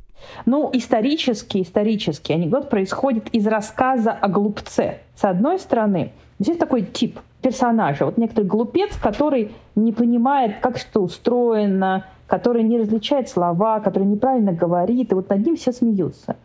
Ну, 0.47 0.71
исторически, 0.73 1.63
исторически 1.63 2.33
анекдот 2.33 2.69
происходит 2.71 3.29
из 3.33 3.47
рассказа 3.47 4.13
о 4.13 4.29
глупце. 4.29 4.99
С 5.15 5.25
одной 5.25 5.59
стороны, 5.59 6.13
здесь 6.39 6.59
такой 6.59 6.83
тип 6.83 7.19
персонажа. 7.43 8.05
Вот 8.05 8.19
некоторый 8.19 8.45
глупец, 8.45 8.97
который 8.97 9.51
не 9.75 9.93
понимает, 9.93 10.61
как 10.61 10.77
что 10.77 11.01
устроено, 11.01 12.07
который 12.31 12.63
не 12.63 12.79
различает 12.79 13.29
слова, 13.29 13.81
который 13.81 14.05
неправильно 14.05 14.53
говорит, 14.53 15.11
и 15.11 15.15
вот 15.17 15.29
над 15.29 15.45
ним 15.45 15.57
все 15.57 15.73
смеются. 15.73 16.37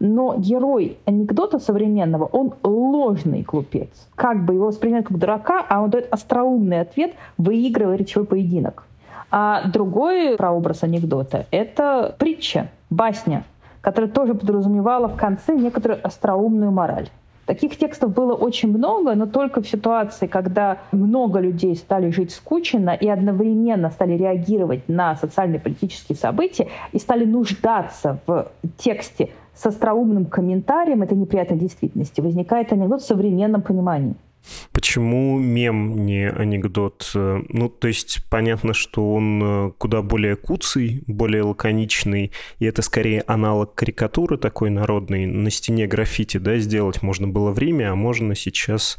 Но 0.00 0.34
герой 0.36 0.98
анекдота 1.04 1.60
современного, 1.60 2.24
он 2.24 2.54
ложный 2.64 3.42
глупец. 3.42 3.88
Как 4.16 4.44
бы 4.44 4.54
его 4.54 4.66
воспринимают 4.66 5.06
как 5.06 5.18
дурака, 5.18 5.64
а 5.68 5.82
он 5.82 5.90
дает 5.90 6.12
остроумный 6.12 6.80
ответ, 6.80 7.12
выигрывая 7.38 7.94
речевой 7.94 8.26
поединок. 8.26 8.82
А 9.30 9.68
другой 9.68 10.36
прообраз 10.36 10.82
анекдота— 10.82 11.46
это 11.52 12.16
притча, 12.18 12.68
басня, 12.88 13.44
которая 13.82 14.10
тоже 14.10 14.34
подразумевала 14.34 15.06
в 15.06 15.16
конце 15.16 15.54
некоторую 15.54 16.04
остроумную 16.04 16.72
мораль. 16.72 17.08
Таких 17.50 17.76
текстов 17.76 18.14
было 18.14 18.32
очень 18.32 18.68
много, 18.68 19.16
но 19.16 19.26
только 19.26 19.60
в 19.60 19.68
ситуации, 19.68 20.28
когда 20.28 20.78
много 20.92 21.40
людей 21.40 21.74
стали 21.74 22.10
жить 22.10 22.30
скучно 22.30 22.90
и 22.90 23.08
одновременно 23.08 23.90
стали 23.90 24.12
реагировать 24.12 24.88
на 24.88 25.16
социальные 25.16 25.58
политические 25.58 26.14
события 26.14 26.68
и 26.92 27.00
стали 27.00 27.24
нуждаться 27.24 28.20
в 28.28 28.52
тексте 28.76 29.30
с 29.52 29.66
остроумным 29.66 30.26
комментарием 30.26 31.02
этой 31.02 31.18
неприятной 31.18 31.58
действительности, 31.58 32.20
возникает 32.20 32.72
анекдот 32.72 33.02
в 33.02 33.06
современном 33.06 33.62
понимании. 33.62 34.14
Почему 34.72 35.38
мем 35.38 36.04
не 36.06 36.28
анекдот? 36.28 37.10
Ну, 37.14 37.68
то 37.68 37.88
есть 37.88 38.20
понятно, 38.30 38.74
что 38.74 39.12
он 39.12 39.42
э, 39.42 39.72
куда 39.78 40.02
более 40.02 40.36
куцый, 40.36 41.02
более 41.06 41.42
лаконичный, 41.42 42.32
и 42.58 42.64
это 42.64 42.82
скорее 42.82 43.22
аналог 43.26 43.74
карикатуры 43.74 44.36
такой 44.38 44.70
народной. 44.70 45.26
На 45.26 45.50
стене 45.50 45.86
граффити, 45.86 46.38
да, 46.38 46.56
сделать 46.58 47.02
можно 47.02 47.28
было 47.28 47.50
время, 47.50 47.92
а 47.92 47.94
можно 47.94 48.34
сейчас, 48.34 48.98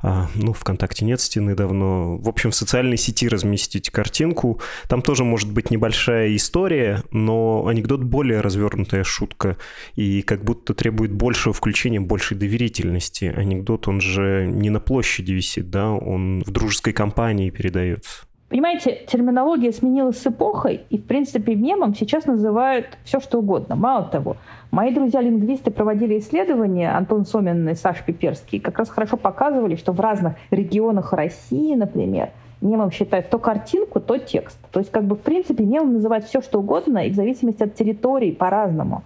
а, 0.00 0.28
ну, 0.34 0.52
ВКонтакте 0.52 1.04
нет 1.04 1.20
стены 1.20 1.54
давно. 1.54 2.16
В 2.16 2.28
общем, 2.28 2.50
в 2.50 2.54
социальной 2.54 2.96
сети 2.96 3.28
разместить 3.28 3.90
картинку. 3.90 4.60
Там 4.88 5.02
тоже 5.02 5.24
может 5.24 5.52
быть 5.52 5.70
небольшая 5.70 6.34
история, 6.36 7.02
но 7.10 7.66
анекдот 7.66 8.02
более 8.02 8.40
развернутая 8.40 9.04
шутка, 9.04 9.56
и 9.94 10.22
как 10.22 10.44
будто 10.44 10.74
требует 10.74 11.12
большего 11.12 11.52
включения, 11.52 12.00
большей 12.00 12.36
доверительности. 12.36 13.26
Анекдот, 13.26 13.88
он 13.88 14.00
же 14.00 14.46
не 14.46 14.70
на 14.70 14.77
площади 14.80 15.32
висит, 15.32 15.70
да, 15.70 15.90
он 15.90 16.42
в 16.44 16.50
дружеской 16.50 16.92
компании 16.92 17.50
передается. 17.50 18.28
Понимаете, 18.48 19.02
терминология 19.06 19.72
сменилась 19.72 20.22
с 20.22 20.26
эпохой, 20.26 20.80
и, 20.88 20.96
в 20.96 21.04
принципе, 21.04 21.54
мемом 21.54 21.94
сейчас 21.94 22.24
называют 22.24 22.86
все, 23.04 23.20
что 23.20 23.40
угодно. 23.40 23.76
Мало 23.76 24.04
того, 24.04 24.36
мои 24.70 24.92
друзья-лингвисты 24.92 25.70
проводили 25.70 26.18
исследования, 26.18 26.90
Антон 26.90 27.26
Сомин 27.26 27.68
и 27.68 27.74
Саш 27.74 28.02
Пиперский, 28.06 28.58
как 28.58 28.78
раз 28.78 28.88
хорошо 28.88 29.18
показывали, 29.18 29.76
что 29.76 29.92
в 29.92 30.00
разных 30.00 30.32
регионах 30.50 31.12
России, 31.12 31.74
например, 31.74 32.30
мемом 32.62 32.90
считают 32.90 33.28
то 33.28 33.38
картинку, 33.38 34.00
то 34.00 34.16
текст. 34.16 34.58
То 34.70 34.80
есть, 34.80 34.90
как 34.90 35.04
бы, 35.04 35.16
в 35.16 35.20
принципе, 35.20 35.64
мемом 35.64 35.92
называют 35.92 36.24
все, 36.24 36.40
что 36.40 36.60
угодно, 36.60 37.06
и 37.06 37.10
в 37.10 37.14
зависимости 37.14 37.62
от 37.62 37.74
территории 37.74 38.30
по-разному. 38.30 39.02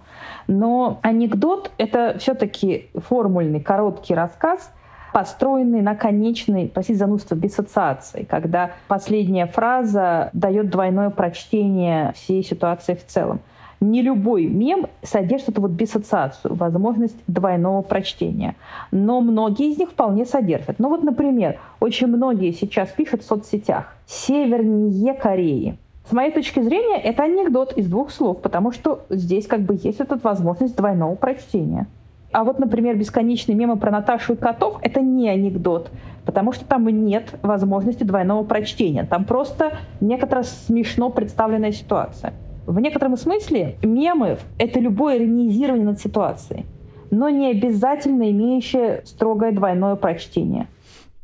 Но 0.47 0.99
анекдот— 1.01 1.71
это 1.77 2.15
все-таки 2.17 2.87
формульный, 2.95 3.59
короткий 3.59 4.13
рассказ— 4.13 4.71
построенный 5.13 5.81
на 5.81 5.95
конечной, 5.95 6.69
простите 6.73 6.99
занудство, 6.99 7.37
диссоциации, 7.37 8.23
когда 8.23 8.71
последняя 8.87 9.45
фраза 9.45 10.29
дает 10.33 10.69
двойное 10.69 11.09
прочтение 11.11 12.11
всей 12.13 12.43
ситуации 12.43 12.95
в 12.95 13.05
целом. 13.05 13.39
Не 13.79 14.01
любой 14.01 14.45
мем 14.45 14.87
содержит 15.01 15.49
эту 15.49 15.61
вот 15.61 15.75
диссоциацию, 15.75 16.55
возможность 16.55 17.17
двойного 17.27 17.81
прочтения. 17.81 18.55
Но 18.91 19.19
многие 19.19 19.71
из 19.71 19.77
них 19.77 19.89
вполне 19.91 20.25
содержат. 20.25 20.79
Ну 20.79 20.89
вот, 20.89 21.03
например, 21.03 21.59
очень 21.79 22.07
многие 22.07 22.51
сейчас 22.51 22.89
пишут 22.89 23.23
в 23.23 23.25
соцсетях 23.25 23.93
«севернее 24.05 25.13
Кореи». 25.13 25.77
С 26.09 26.11
моей 26.11 26.31
точки 26.31 26.61
зрения, 26.61 26.97
это 26.97 27.23
анекдот 27.23 27.73
из 27.73 27.87
двух 27.87 28.11
слов, 28.11 28.41
потому 28.41 28.71
что 28.71 29.05
здесь 29.09 29.47
как 29.47 29.61
бы 29.61 29.77
есть 29.81 29.99
эта 29.99 30.17
возможность 30.21 30.75
двойного 30.75 31.15
прочтения. 31.15 31.87
А 32.33 32.43
вот, 32.43 32.57
например, 32.57 32.97
бесконечные 32.97 33.55
мемы 33.55 33.77
про 33.77 33.91
Наташу 33.91 34.33
и 34.33 34.35
котов— 34.35 34.79
это 34.81 35.01
не 35.01 35.29
анекдот, 35.29 35.91
потому 36.25 36.51
что 36.51 36.65
там 36.65 36.87
нет 36.87 37.35
возможности 37.43 38.03
двойного 38.03 38.43
прочтения. 38.43 39.05
Там 39.05 39.23
просто 39.23 39.73
некоторая 40.01 40.43
смешно 40.43 41.11
представленная 41.11 41.71
ситуация. 41.71 42.33
В 42.65 42.79
некотором 42.79 43.17
смысле 43.17 43.75
мемы— 43.83 44.39
это 44.57 44.79
любое 44.79 45.19
иронизирование 45.19 45.85
над 45.85 45.99
ситуацией, 45.99 46.65
но 47.11 47.29
не 47.29 47.51
обязательно 47.51 48.31
имеющее 48.31 49.03
строгое 49.05 49.51
двойное 49.51 49.95
прочтение. 49.95 50.67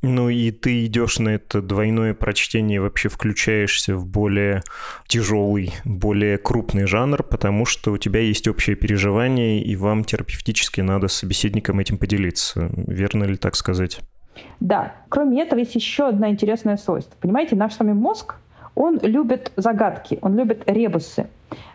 Ну 0.02 0.30
и 0.30 0.52
ты 0.52 0.86
идешь 0.86 1.20
на 1.20 1.30
это 1.30 1.62
двойное 1.62 2.14
прочтение, 2.14 2.80
вообще 2.80 3.10
включаешься 3.10 3.96
в 3.96 4.06
более 4.06 4.64
тяжелый, 5.08 5.74
более 5.84 6.38
крупный 6.38 6.86
жанр, 6.86 7.22
потому 7.24 7.66
что 7.66 7.92
у 7.92 7.98
тебя 7.98 8.22
есть 8.22 8.48
общее 8.48 8.78
переживание, 8.78 9.62
и 9.62 9.76
вам 9.76 10.06
терапевтически 10.06 10.80
надо 10.80 11.10
с 11.10 11.14
собеседником 11.14 11.80
этим 11.80 11.98
поделиться. 11.98 12.72
Верно 12.88 13.26
ли 13.26 13.36
так 13.36 13.56
сказать? 13.56 14.00
Да. 14.62 14.96
Кроме 15.10 15.42
этого, 15.42 15.60
есть 15.60 15.76
еще 15.76 16.08
одно 16.08 16.30
интересное 16.30 16.78
свойство. 16.78 17.18
Понимаете, 17.20 17.58
наш 17.58 17.74
с 17.74 17.80
вами 17.80 17.92
мозг, 17.92 18.36
он 18.76 19.00
любит 19.02 19.52
загадки, 19.58 20.18
он 20.22 20.38
любит 20.38 20.64
ребусы. 20.66 21.28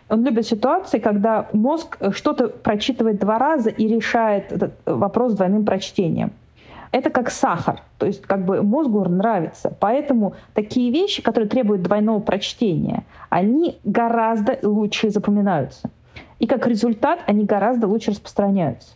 Он 0.09 0.23
любит 0.23 0.47
ситуации, 0.47 0.97
когда 0.97 1.47
мозг 1.53 1.97
что-то 2.11 2.47
прочитывает 2.47 3.19
два 3.19 3.37
раза 3.37 3.69
и 3.69 3.87
решает 3.87 4.51
этот 4.51 4.73
вопрос 4.85 5.33
двойным 5.33 5.63
прочтением 5.63 6.31
это 6.95 7.09
как 7.09 7.29
сахар. 7.29 7.81
То 7.97 8.05
есть 8.05 8.21
как 8.21 8.45
бы 8.45 8.63
мозгу 8.63 9.03
нравится. 9.03 9.75
Поэтому 9.81 10.33
такие 10.53 10.91
вещи, 10.91 11.21
которые 11.21 11.49
требуют 11.49 11.81
двойного 11.81 12.21
прочтения, 12.21 13.03
они 13.29 13.77
гораздо 13.83 14.57
лучше 14.63 15.09
запоминаются. 15.09 15.89
И 16.39 16.47
как 16.47 16.65
результат 16.67 17.19
они 17.27 17.43
гораздо 17.43 17.87
лучше 17.87 18.11
распространяются. 18.11 18.93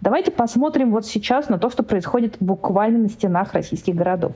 Давайте 0.00 0.30
посмотрим 0.30 0.92
вот 0.92 1.04
сейчас 1.04 1.48
на 1.48 1.58
то, 1.58 1.68
что 1.68 1.82
происходит 1.82 2.36
буквально 2.38 2.98
на 3.00 3.08
стенах 3.08 3.54
российских 3.54 3.96
городов. 3.96 4.32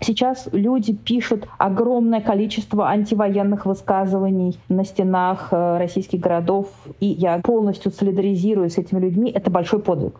Сейчас 0.00 0.48
люди 0.50 0.92
пишут 0.92 1.46
огромное 1.58 2.20
количество 2.20 2.88
антивоенных 2.88 3.64
высказываний 3.64 4.58
на 4.68 4.84
стенах 4.84 5.48
э, 5.52 5.78
российских 5.78 6.18
городов, 6.18 6.66
и 6.98 7.06
я 7.06 7.38
полностью 7.38 7.92
солидаризируюсь 7.92 8.74
с 8.74 8.78
этими 8.78 8.98
людьми. 8.98 9.30
Это 9.30 9.52
большой 9.52 9.78
подвиг 9.78 10.14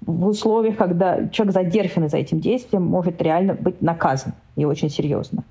в 0.00 0.26
условиях, 0.26 0.76
когда 0.76 1.28
человек 1.28 1.54
задержанный 1.54 2.08
за 2.08 2.18
этим 2.18 2.40
действием 2.40 2.84
может 2.84 3.20
реально 3.20 3.54
быть 3.54 3.82
наказан 3.82 4.32
и 4.56 4.64
очень 4.64 4.90
серьезно. 4.90 5.44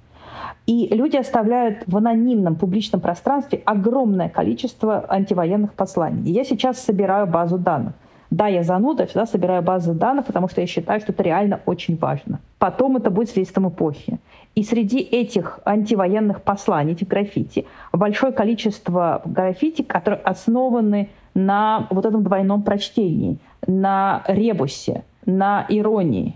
И 0.65 0.87
люди 0.93 1.15
оставляют 1.15 1.83
в 1.87 1.95
анонимном 1.95 2.55
публичном 2.55 2.99
пространстве 2.99 3.61
огромное 3.65 4.27
количество 4.27 5.05
антивоенных 5.07 5.73
посланий. 5.73 6.31
Я 6.31 6.43
сейчас 6.43 6.79
собираю 6.79 7.25
базу 7.25 7.57
данных. 7.57 7.93
Да, 8.29 8.47
я 8.47 8.63
зануда, 8.63 9.03
я 9.03 9.07
всегда 9.07 9.25
собираю 9.25 9.61
базы 9.61 9.93
данных, 9.93 10.25
потому 10.25 10.49
что 10.49 10.59
я 10.59 10.67
считаю, 10.67 10.99
что 10.99 11.13
это 11.13 11.23
реально 11.23 11.61
очень 11.65 11.97
важно. 11.97 12.41
Потом 12.59 12.97
это 12.97 13.09
будет 13.09 13.29
свидетельством 13.29 13.69
эпохи. 13.69 14.19
И 14.55 14.63
среди 14.63 14.99
этих 14.99 15.59
антивоенных 15.63 16.41
посланий, 16.41 16.91
этих 16.91 17.07
граффити, 17.07 17.65
большое 17.93 18.33
количество 18.33 19.21
граффити, 19.23 19.83
которые 19.83 20.19
основаны 20.21 21.09
на 21.35 21.87
вот 21.89 22.05
этом 22.05 22.23
двойном 22.23 22.63
прочтении 22.63 23.37
на 23.67 24.23
ребусе, 24.27 25.03
на 25.25 25.65
иронии. 25.69 26.35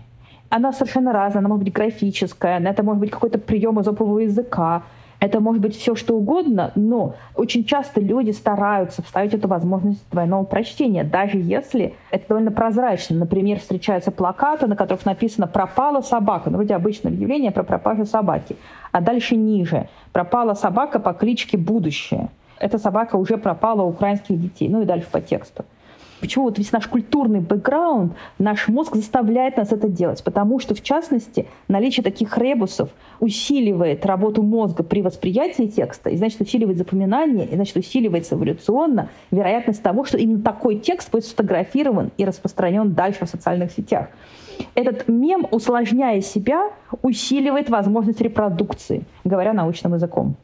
Она 0.50 0.72
совершенно 0.72 1.12
разная, 1.12 1.40
она 1.40 1.48
может 1.48 1.64
быть 1.64 1.72
графическая, 1.72 2.60
это 2.60 2.82
может 2.82 3.00
быть 3.00 3.10
какой-то 3.10 3.38
прием 3.38 3.80
изопового 3.80 4.18
языка, 4.18 4.82
это 5.18 5.38
может 5.38 5.62
быть 5.62 5.76
все 5.76 5.94
что 5.94 6.16
угодно, 6.16 6.72
но 6.74 7.14
очень 7.36 7.64
часто 7.64 8.00
люди 8.00 8.32
стараются 8.32 9.02
вставить 9.04 9.32
эту 9.34 9.46
возможность 9.46 10.04
двойного 10.10 10.42
прочтения, 10.42 11.04
даже 11.04 11.38
если 11.38 11.94
это 12.10 12.26
довольно 12.28 12.50
прозрачно. 12.50 13.16
Например, 13.16 13.60
встречаются 13.60 14.10
плакаты, 14.10 14.66
на 14.66 14.74
которых 14.74 15.06
написано 15.06 15.46
«пропала 15.46 16.00
собака», 16.00 16.50
ну, 16.50 16.56
вроде 16.56 16.74
обычное 16.74 17.12
объявление 17.12 17.52
про 17.52 17.62
пропажу 17.62 18.04
собаки. 18.04 18.56
А 18.90 19.00
дальше 19.00 19.36
ниже 19.36 19.88
«пропала 20.12 20.54
собака 20.54 20.98
по 20.98 21.12
кличке 21.12 21.56
Будущее». 21.56 22.28
Эта 22.58 22.78
собака 22.78 23.14
уже 23.14 23.38
пропала 23.38 23.82
у 23.82 23.90
украинских 23.90 24.40
детей. 24.40 24.68
Ну 24.68 24.82
и 24.82 24.84
дальше 24.84 25.06
по 25.10 25.20
тексту. 25.20 25.64
Почему 26.22 26.44
вот 26.44 26.56
весь 26.56 26.70
наш 26.70 26.86
культурный 26.86 27.40
бэкграунд, 27.40 28.12
наш 28.38 28.68
мозг 28.68 28.94
заставляет 28.94 29.56
нас 29.56 29.72
это 29.72 29.88
делать? 29.88 30.22
Потому 30.22 30.60
что, 30.60 30.72
в 30.72 30.80
частности, 30.80 31.48
наличие 31.66 32.04
таких 32.04 32.38
ребусов 32.38 32.90
усиливает 33.18 34.06
работу 34.06 34.44
мозга 34.44 34.84
при 34.84 35.02
восприятии 35.02 35.66
текста, 35.66 36.10
и 36.10 36.16
значит 36.16 36.40
усиливает 36.40 36.78
запоминание, 36.78 37.48
и 37.48 37.56
значит 37.56 37.76
усиливается 37.76 38.36
эволюционно 38.36 39.08
вероятность 39.32 39.82
того, 39.82 40.04
что 40.04 40.16
именно 40.16 40.40
такой 40.40 40.76
текст 40.76 41.10
будет 41.10 41.24
сфотографирован 41.24 42.12
и 42.16 42.24
распространен 42.24 42.92
дальше 42.92 43.26
в 43.26 43.28
социальных 43.28 43.72
сетях. 43.72 44.06
Этот 44.76 45.08
мем, 45.08 45.48
усложняя 45.50 46.20
себя, 46.20 46.70
усиливает 47.02 47.68
возможность 47.68 48.20
репродукции, 48.20 49.02
говоря 49.24 49.52
научным 49.52 49.94
языком. 49.94 50.36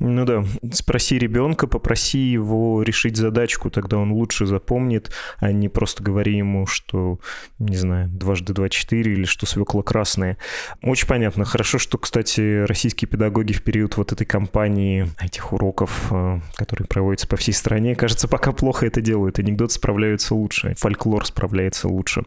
Ну 0.00 0.24
да, 0.24 0.44
спроси 0.72 1.18
ребенка, 1.18 1.66
попроси 1.66 2.18
его 2.18 2.82
решить 2.82 3.16
задачку, 3.16 3.68
тогда 3.68 3.98
он 3.98 4.12
лучше 4.12 4.46
запомнит, 4.46 5.10
а 5.38 5.50
не 5.50 5.68
просто 5.68 6.04
говори 6.04 6.36
ему, 6.36 6.66
что, 6.66 7.18
не 7.58 7.76
знаю, 7.76 8.08
дважды 8.08 8.52
два 8.52 8.68
четыре 8.68 9.12
или 9.12 9.24
что 9.24 9.46
свекла 9.46 9.82
красная. 9.82 10.38
Очень 10.82 11.08
понятно. 11.08 11.44
Хорошо, 11.44 11.78
что, 11.78 11.98
кстати, 11.98 12.64
российские 12.64 13.08
педагоги 13.08 13.52
в 13.52 13.62
период 13.62 13.96
вот 13.96 14.12
этой 14.12 14.24
кампании, 14.24 15.08
этих 15.20 15.52
уроков, 15.52 16.08
э, 16.12 16.40
которые 16.54 16.86
проводятся 16.86 17.26
по 17.26 17.36
всей 17.36 17.52
стране, 17.52 17.96
кажется, 17.96 18.28
пока 18.28 18.52
плохо 18.52 18.86
это 18.86 19.00
делают. 19.00 19.40
Анекдот 19.40 19.72
справляются 19.72 20.34
лучше, 20.34 20.74
фольклор 20.78 21.26
справляется 21.26 21.88
лучше. 21.88 22.22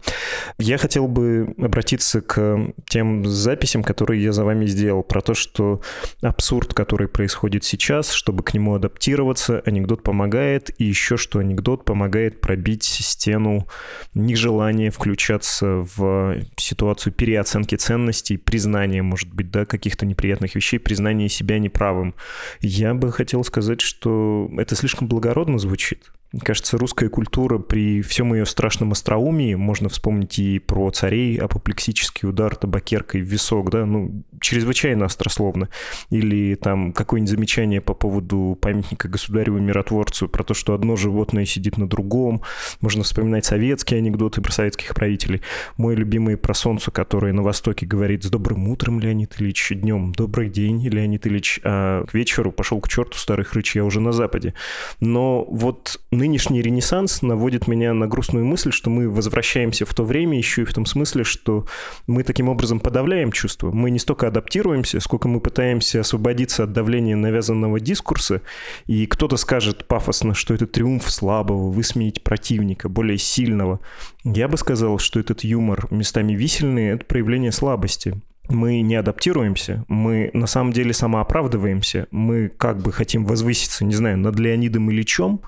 Я 0.57 0.77
хотел 0.77 1.07
бы 1.07 1.55
обратиться 1.57 2.21
к 2.21 2.73
тем 2.89 3.25
записям, 3.25 3.81
которые 3.81 4.21
я 4.21 4.33
за 4.33 4.43
вами 4.43 4.65
сделал, 4.65 5.03
про 5.03 5.21
то, 5.21 5.33
что 5.33 5.81
абсурд, 6.21 6.73
который 6.73 7.07
происходит 7.07 7.60
происходит 7.61 7.63
сейчас, 7.63 8.11
чтобы 8.11 8.43
к 8.43 8.53
нему 8.53 8.75
адаптироваться, 8.75 9.61
анекдот 9.65 10.03
помогает, 10.03 10.69
и 10.79 10.85
еще 10.85 11.17
что 11.17 11.39
анекдот 11.39 11.85
помогает 11.85 12.41
пробить 12.41 12.83
стену 12.83 13.67
нежелания 14.13 14.91
включаться 14.91 15.85
в 15.95 16.37
ситуацию 16.57 17.13
переоценки 17.13 17.75
ценностей, 17.75 18.37
признания, 18.37 19.03
может 19.03 19.33
быть, 19.33 19.51
да, 19.51 19.65
каких-то 19.65 20.05
неприятных 20.05 20.55
вещей, 20.55 20.79
признания 20.79 21.29
себя 21.29 21.59
неправым. 21.59 22.13
Я 22.61 22.93
бы 22.93 23.11
хотел 23.11 23.43
сказать, 23.43 23.81
что 23.81 24.49
это 24.57 24.75
слишком 24.75 25.07
благородно 25.07 25.57
звучит. 25.57 26.11
Мне 26.31 26.41
кажется, 26.43 26.77
русская 26.77 27.09
культура 27.09 27.57
при 27.57 28.01
всем 28.01 28.33
ее 28.33 28.45
страшном 28.45 28.93
остроумии, 28.93 29.55
можно 29.55 29.89
вспомнить 29.89 30.39
и 30.39 30.59
про 30.59 30.89
царей, 30.91 31.37
апоплексический 31.37 32.27
удар 32.27 32.55
табакеркой 32.55 33.21
в 33.21 33.25
висок, 33.25 33.69
да, 33.69 33.85
ну, 33.85 34.23
чрезвычайно 34.39 35.05
острословно. 35.05 35.67
Или 36.09 36.55
там 36.55 36.93
какое-нибудь 36.93 37.31
замечание 37.31 37.81
по 37.81 37.93
поводу 37.93 38.57
памятника 38.61 39.09
государеву 39.09 39.59
миротворцу, 39.59 40.29
про 40.29 40.43
то, 40.43 40.53
что 40.53 40.73
одно 40.73 40.95
животное 40.95 41.45
сидит 41.45 41.77
на 41.77 41.87
другом. 41.87 42.41
Можно 42.79 43.03
вспоминать 43.03 43.43
советские 43.43 43.97
анекдоты 43.97 44.41
про 44.41 44.53
советских 44.53 44.95
правителей. 44.95 45.41
Мой 45.75 45.95
любимый 45.95 46.37
про 46.37 46.53
солнце, 46.53 46.91
который 46.91 47.33
на 47.33 47.43
Востоке 47.43 47.85
говорит 47.85 48.23
«С 48.23 48.29
добрым 48.29 48.69
утром, 48.69 49.01
Леонид 49.01 49.35
Ильич, 49.37 49.73
днем 49.75 50.13
добрый 50.13 50.49
день, 50.49 50.81
Леонид 50.87 51.27
Ильич», 51.27 51.59
а 51.65 52.05
к 52.05 52.13
вечеру 52.13 52.53
пошел 52.53 52.79
к 52.79 52.87
черту 52.87 53.17
старый 53.17 53.43
хрыч, 53.43 53.75
я 53.75 53.83
уже 53.83 53.99
на 53.99 54.13
Западе. 54.13 54.53
Но 55.01 55.43
вот 55.43 55.99
нынешний 56.21 56.61
ренессанс 56.61 57.23
наводит 57.23 57.67
меня 57.67 57.95
на 57.95 58.05
грустную 58.05 58.45
мысль, 58.45 58.71
что 58.71 58.91
мы 58.91 59.09
возвращаемся 59.09 59.87
в 59.87 59.93
то 59.95 60.03
время 60.03 60.37
еще 60.37 60.61
и 60.61 60.65
в 60.65 60.73
том 60.73 60.85
смысле, 60.85 61.23
что 61.23 61.65
мы 62.05 62.23
таким 62.23 62.47
образом 62.47 62.79
подавляем 62.79 63.31
чувства. 63.31 63.71
Мы 63.71 63.89
не 63.89 63.97
столько 63.97 64.27
адаптируемся, 64.27 64.99
сколько 64.99 65.27
мы 65.27 65.39
пытаемся 65.39 66.01
освободиться 66.01 66.65
от 66.65 66.73
давления 66.73 67.15
навязанного 67.15 67.79
дискурса, 67.79 68.43
и 68.85 69.07
кто-то 69.07 69.35
скажет 69.35 69.87
пафосно, 69.87 70.35
что 70.35 70.53
это 70.53 70.67
триумф 70.67 71.09
слабого, 71.09 71.71
высмеять 71.71 72.23
противника, 72.23 72.87
более 72.87 73.17
сильного. 73.17 73.79
Я 74.23 74.47
бы 74.47 74.57
сказал, 74.57 74.99
что 74.99 75.19
этот 75.19 75.43
юмор 75.43 75.87
местами 75.89 76.33
висельный— 76.33 76.89
это 76.89 77.03
проявление 77.03 77.51
слабости 77.51 78.21
мы 78.51 78.81
не 78.81 78.95
адаптируемся, 78.95 79.85
мы 79.87 80.29
на 80.33 80.47
самом 80.47 80.73
деле 80.73 80.93
самооправдываемся, 80.93 82.07
мы 82.11 82.49
как 82.49 82.81
бы 82.81 82.91
хотим 82.91 83.25
возвыситься, 83.25 83.85
не 83.85 83.95
знаю, 83.95 84.17
над 84.17 84.37
Леонидом 84.37 84.91
Ильичем 84.91 85.41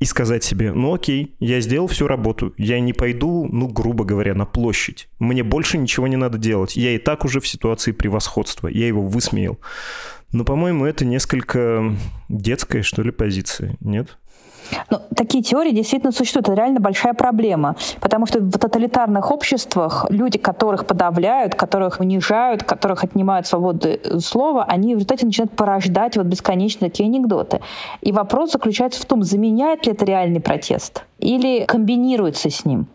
и 0.00 0.04
сказать 0.04 0.44
себе, 0.44 0.72
ну 0.72 0.94
окей, 0.94 1.34
я 1.40 1.60
сделал 1.60 1.86
всю 1.86 2.06
работу, 2.06 2.54
я 2.58 2.80
не 2.80 2.92
пойду, 2.92 3.46
ну, 3.50 3.68
грубо 3.68 4.04
говоря, 4.04 4.34
на 4.34 4.46
площадь, 4.46 5.08
мне 5.18 5.42
больше 5.42 5.78
ничего 5.78 6.06
не 6.06 6.16
надо 6.16 6.38
делать, 6.38 6.76
я 6.76 6.92
и 6.92 6.98
так 6.98 7.24
уже 7.24 7.40
в 7.40 7.48
ситуации 7.48 7.92
превосходства, 7.92 8.68
я 8.68 8.86
его 8.86 9.02
высмеял. 9.02 9.58
Но, 10.32 10.44
по-моему, 10.44 10.84
это 10.84 11.04
несколько 11.04 11.94
детская, 12.28 12.82
что 12.82 13.02
ли, 13.02 13.10
позиция, 13.10 13.76
нет? 13.80 14.18
Ну, 14.90 15.00
такие 15.16 15.42
теории 15.42 15.72
действительно 15.72 16.12
существуют. 16.12 16.48
Это 16.48 16.56
реально 16.56 16.80
большая 16.80 17.14
проблема. 17.14 17.76
Потому 18.00 18.26
что 18.26 18.40
в 18.40 18.58
тоталитарных 18.58 19.30
обществах 19.30 20.06
люди, 20.10 20.38
которых 20.38 20.86
подавляют, 20.86 21.54
которых 21.54 22.00
унижают, 22.00 22.62
которых 22.62 23.04
отнимают 23.04 23.46
свободу 23.46 23.88
слова, 24.20 24.64
они 24.64 24.94
в 24.94 24.98
результате 24.98 25.26
начинают 25.26 25.52
порождать 25.52 26.16
вот 26.16 26.26
бесконечно 26.26 26.88
такие 26.88 27.06
анекдоты. 27.06 27.60
И 28.00 28.12
вопрос 28.12 28.52
заключается 28.52 29.02
в 29.02 29.06
том, 29.06 29.22
заменяет 29.22 29.86
ли 29.86 29.92
это 29.92 30.04
реальный 30.04 30.40
протест 30.40 31.04
или 31.18 31.64
комбинируется 31.64 32.50
с 32.50 32.64
ним. 32.64 32.86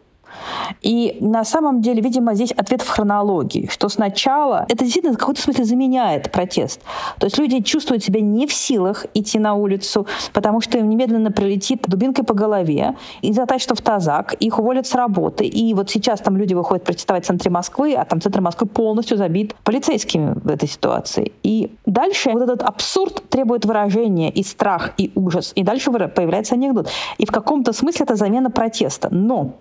И 0.81 1.17
на 1.21 1.43
самом 1.43 1.81
деле, 1.81 2.01
видимо, 2.01 2.33
здесь 2.33 2.51
ответ 2.51 2.81
в 2.81 2.89
хронологии, 2.89 3.67
что 3.71 3.89
сначала 3.89 4.65
это 4.69 4.83
действительно 4.83 5.13
в 5.13 5.17
каком-то 5.17 5.41
смысле 5.41 5.65
заменяет 5.65 6.31
протест. 6.31 6.81
То 7.19 7.25
есть 7.25 7.37
люди 7.37 7.61
чувствуют 7.61 8.03
себя 8.03 8.21
не 8.21 8.47
в 8.47 8.53
силах 8.53 9.05
идти 9.13 9.39
на 9.39 9.53
улицу, 9.55 10.07
потому 10.33 10.61
что 10.61 10.77
им 10.77 10.89
немедленно 10.89 11.31
прилетит 11.31 11.83
дубинкой 11.87 12.25
по 12.25 12.33
голове 12.33 12.95
и 13.21 13.33
затащат 13.33 13.77
в 13.77 13.81
тазак, 13.81 14.33
их 14.33 14.59
уволят 14.59 14.87
с 14.87 14.95
работы. 14.95 15.45
И 15.45 15.73
вот 15.73 15.89
сейчас 15.89 16.21
там 16.21 16.37
люди 16.37 16.53
выходят 16.53 16.83
протестовать 16.83 17.23
в 17.23 17.27
центре 17.27 17.51
Москвы, 17.51 17.93
а 17.93 18.05
там 18.05 18.21
центр 18.21 18.41
Москвы 18.41 18.67
полностью 18.67 19.17
забит 19.17 19.55
полицейскими 19.63 20.33
в 20.35 20.49
этой 20.49 20.67
ситуации. 20.67 21.31
И 21.43 21.71
дальше 21.85 22.31
вот 22.31 22.41
этот 22.43 22.63
абсурд 22.63 23.23
требует 23.29 23.65
выражения 23.65 24.29
и 24.29 24.43
страх, 24.43 24.91
и 24.97 25.11
ужас. 25.15 25.51
И 25.55 25.63
дальше 25.63 25.91
появляется 25.91 26.55
анекдот. 26.55 26.89
И 27.17 27.25
в 27.25 27.31
каком-то 27.31 27.73
смысле 27.73 28.05
это 28.05 28.15
замена 28.15 28.49
протеста. 28.49 29.09
Но 29.11 29.55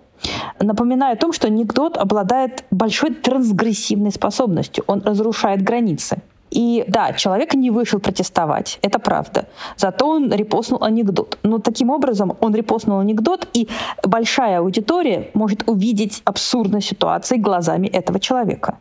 Напоминаю 0.59 1.13
о 1.13 1.17
том, 1.17 1.33
что 1.33 1.47
анекдот 1.47 1.97
обладает 1.97 2.65
большой 2.71 3.13
трансгрессивной 3.13 4.11
способностью. 4.11 4.83
Он 4.87 5.01
разрушает 5.01 5.61
границы. 5.61 6.17
И 6.51 6.83
да, 6.87 7.13
человек 7.13 7.53
не 7.53 7.71
вышел 7.71 7.99
протестовать, 7.99 8.77
это 8.81 8.99
правда. 8.99 9.47
Зато 9.77 10.05
он 10.05 10.31
репостнул 10.31 10.83
анекдот. 10.83 11.39
Но 11.43 11.59
таким 11.59 11.89
образом 11.89 12.35
он 12.41 12.53
репостнул 12.53 12.99
анекдот, 12.99 13.47
и 13.53 13.69
большая 14.03 14.59
аудитория 14.59 15.31
может 15.33 15.63
увидеть 15.67 16.21
абсурдность 16.25 16.89
ситуации 16.89 17.37
глазами 17.37 17.87
этого 17.87 18.19
человека. 18.19 18.77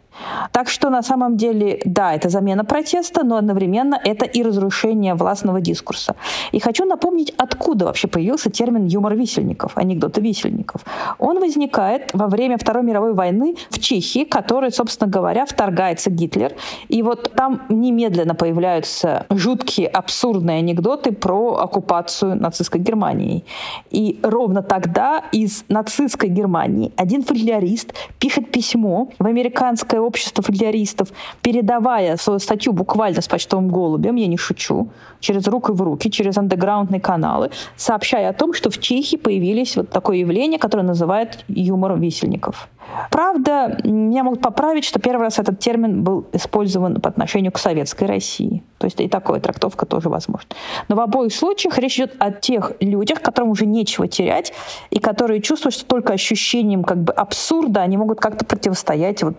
Так 0.52 0.68
что 0.68 0.90
на 0.90 1.02
самом 1.02 1.36
деле, 1.36 1.80
да, 1.84 2.14
это 2.14 2.28
замена 2.28 2.64
протеста, 2.64 3.24
но 3.24 3.36
одновременно 3.36 3.98
это 4.04 4.24
и 4.24 4.42
разрушение 4.42 5.14
властного 5.14 5.60
дискурса. 5.60 6.14
И 6.52 6.60
хочу 6.60 6.84
напомнить, 6.84 7.34
откуда 7.36 7.86
вообще 7.86 8.08
появился 8.08 8.50
термин 8.50 8.86
юмор 8.86 9.14
висельников, 9.14 9.76
анекдоты 9.76 10.20
висельников. 10.20 10.84
Он 11.18 11.40
возникает 11.40 12.10
во 12.14 12.26
время 12.26 12.56
Второй 12.58 12.82
мировой 12.82 13.14
войны 13.14 13.56
в 13.70 13.78
Чехии, 13.78 14.24
которой, 14.24 14.70
собственно 14.72 15.10
говоря, 15.10 15.46
вторгается 15.46 16.10
Гитлер. 16.10 16.52
И 16.88 17.02
вот 17.02 17.32
там 17.34 17.62
немедленно 17.68 18.34
появляются 18.34 19.26
жуткие, 19.30 19.88
абсурдные 19.88 20.58
анекдоты 20.58 21.12
про 21.12 21.56
оккупацию 21.56 22.36
нацистской 22.36 22.80
Германии. 22.80 23.44
И 23.90 24.18
ровно 24.22 24.62
тогда 24.62 25.24
из 25.32 25.64
нацистской 25.68 26.28
Германии 26.28 26.92
один 26.96 27.22
фольклорист 27.22 27.94
пишет 28.18 28.50
письмо 28.50 29.08
в 29.18 29.26
американское 29.26 30.00
общество 30.10 30.42
фольклористов, 30.42 31.08
передавая 31.40 32.16
свою 32.16 32.40
статью 32.40 32.72
буквально 32.72 33.22
с 33.22 33.28
почтовым 33.28 33.68
голубем, 33.68 34.16
я 34.16 34.26
не 34.26 34.36
шучу, 34.36 34.88
через 35.20 35.46
руку 35.46 35.72
в 35.72 35.80
руки, 35.82 36.10
через 36.10 36.36
андеграундные 36.36 37.00
каналы, 37.00 37.50
сообщая 37.76 38.30
о 38.30 38.32
том, 38.32 38.52
что 38.52 38.70
в 38.70 38.78
Чехии 38.78 39.16
появились 39.16 39.76
вот 39.76 39.90
такое 39.90 40.16
явление, 40.18 40.58
которое 40.58 40.82
называют 40.82 41.44
юмором 41.48 42.00
висельников. 42.00 42.68
Правда, 43.10 43.78
меня 43.84 44.24
могут 44.24 44.40
поправить, 44.40 44.84
что 44.84 44.98
первый 44.98 45.22
раз 45.22 45.38
этот 45.38 45.58
термин 45.58 46.02
был 46.02 46.26
использован 46.32 47.00
по 47.00 47.08
отношению 47.08 47.52
к 47.52 47.58
советской 47.58 48.04
России. 48.04 48.62
То 48.78 48.86
есть 48.86 49.00
и 49.00 49.08
такая 49.08 49.40
трактовка 49.40 49.86
тоже 49.86 50.08
возможна. 50.08 50.48
Но 50.88 50.96
в 50.96 51.00
обоих 51.00 51.32
случаях 51.32 51.78
речь 51.78 51.98
идет 51.98 52.16
о 52.18 52.30
тех 52.30 52.72
людях, 52.80 53.20
которым 53.20 53.50
уже 53.50 53.66
нечего 53.66 54.08
терять, 54.08 54.52
и 54.90 54.98
которые 54.98 55.40
чувствуют, 55.40 55.74
что 55.74 55.84
только 55.84 56.12
ощущением 56.12 56.82
как 56.82 56.98
бы 56.98 57.12
абсурда 57.12 57.82
они 57.82 57.96
могут 57.96 58.20
как-то 58.20 58.44
противостоять 58.44 59.22
вот 59.22 59.34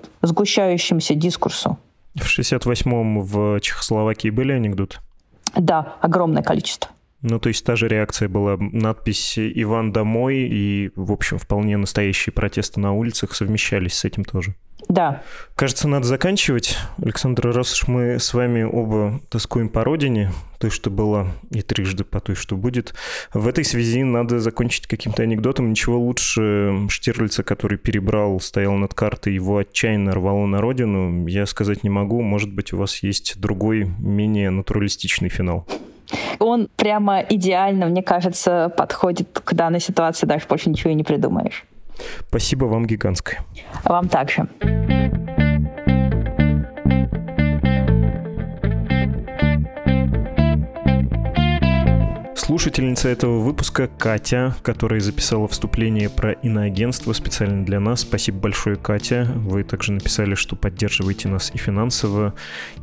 сгущающемуся 0.51 1.15
дискурсу. 1.15 1.77
В 2.15 2.25
68-м 2.27 3.21
в 3.21 3.59
Чехословакии 3.61 4.29
были 4.29 4.51
анекдоты? 4.51 4.97
Да, 5.55 5.95
огромное 6.01 6.43
количество. 6.43 6.91
Ну, 7.21 7.39
то 7.39 7.49
есть 7.49 7.63
та 7.65 7.75
же 7.75 7.87
реакция 7.87 8.29
была, 8.29 8.57
надпись 8.57 9.37
«Иван 9.37 9.91
домой» 9.91 10.37
и, 10.37 10.91
в 10.95 11.11
общем, 11.11 11.37
вполне 11.37 11.77
настоящие 11.77 12.33
протесты 12.33 12.79
на 12.79 12.93
улицах 12.93 13.35
совмещались 13.35 13.93
с 13.93 14.05
этим 14.05 14.23
тоже. 14.23 14.55
Да. 14.89 15.23
Кажется, 15.55 15.87
надо 15.87 16.05
заканчивать. 16.05 16.77
Александр, 17.01 17.51
раз 17.51 17.73
уж 17.73 17.87
мы 17.87 18.19
с 18.19 18.33
вами 18.33 18.63
оба 18.63 19.21
тоскуем 19.29 19.69
по 19.69 19.83
родине, 19.83 20.31
той, 20.59 20.69
что 20.69 20.89
была, 20.89 21.27
и 21.51 21.61
трижды 21.61 22.03
по 22.03 22.19
той, 22.19 22.35
что 22.35 22.55
будет, 22.55 22.93
в 23.33 23.47
этой 23.47 23.63
связи 23.63 24.03
надо 24.03 24.39
закончить 24.39 24.87
каким-то 24.87 25.23
анекдотом. 25.23 25.69
Ничего 25.69 25.99
лучше 25.99 26.87
Штирлица, 26.89 27.43
который 27.43 27.77
перебрал, 27.77 28.39
стоял 28.39 28.73
над 28.73 28.93
картой, 28.93 29.33
его 29.33 29.57
отчаянно 29.57 30.13
рвало 30.13 30.45
на 30.45 30.59
родину, 30.59 31.27
я 31.27 31.45
сказать 31.45 31.83
не 31.83 31.89
могу. 31.89 32.21
Может 32.21 32.51
быть, 32.53 32.73
у 32.73 32.77
вас 32.77 33.01
есть 33.03 33.39
другой, 33.39 33.85
менее 33.99 34.49
натуралистичный 34.49 35.29
финал. 35.29 35.67
Он 36.39 36.69
прямо 36.75 37.19
идеально, 37.19 37.87
мне 37.87 38.03
кажется, 38.03 38.71
подходит 38.75 39.39
к 39.43 39.53
данной 39.53 39.79
ситуации, 39.79 40.25
даже 40.25 40.45
больше 40.47 40.69
ничего 40.69 40.91
и 40.91 40.95
не 40.95 41.03
придумаешь. 41.03 41.65
Спасибо 42.27 42.65
вам 42.65 42.85
гигантское. 42.85 43.39
Вам 43.83 44.07
также. 44.07 44.47
Слушательница 52.51 53.07
этого 53.07 53.39
выпуска 53.39 53.87
Катя, 53.87 54.57
которая 54.61 54.99
записала 54.99 55.47
вступление 55.47 56.09
про 56.09 56.33
иноагентство 56.33 57.13
специально 57.13 57.63
для 57.63 57.79
нас. 57.79 58.01
Спасибо 58.01 58.39
большое, 58.39 58.75
Катя. 58.75 59.31
Вы 59.37 59.63
также 59.63 59.93
написали, 59.93 60.35
что 60.35 60.57
поддерживаете 60.57 61.29
нас 61.29 61.51
и 61.53 61.57
финансово. 61.57 62.33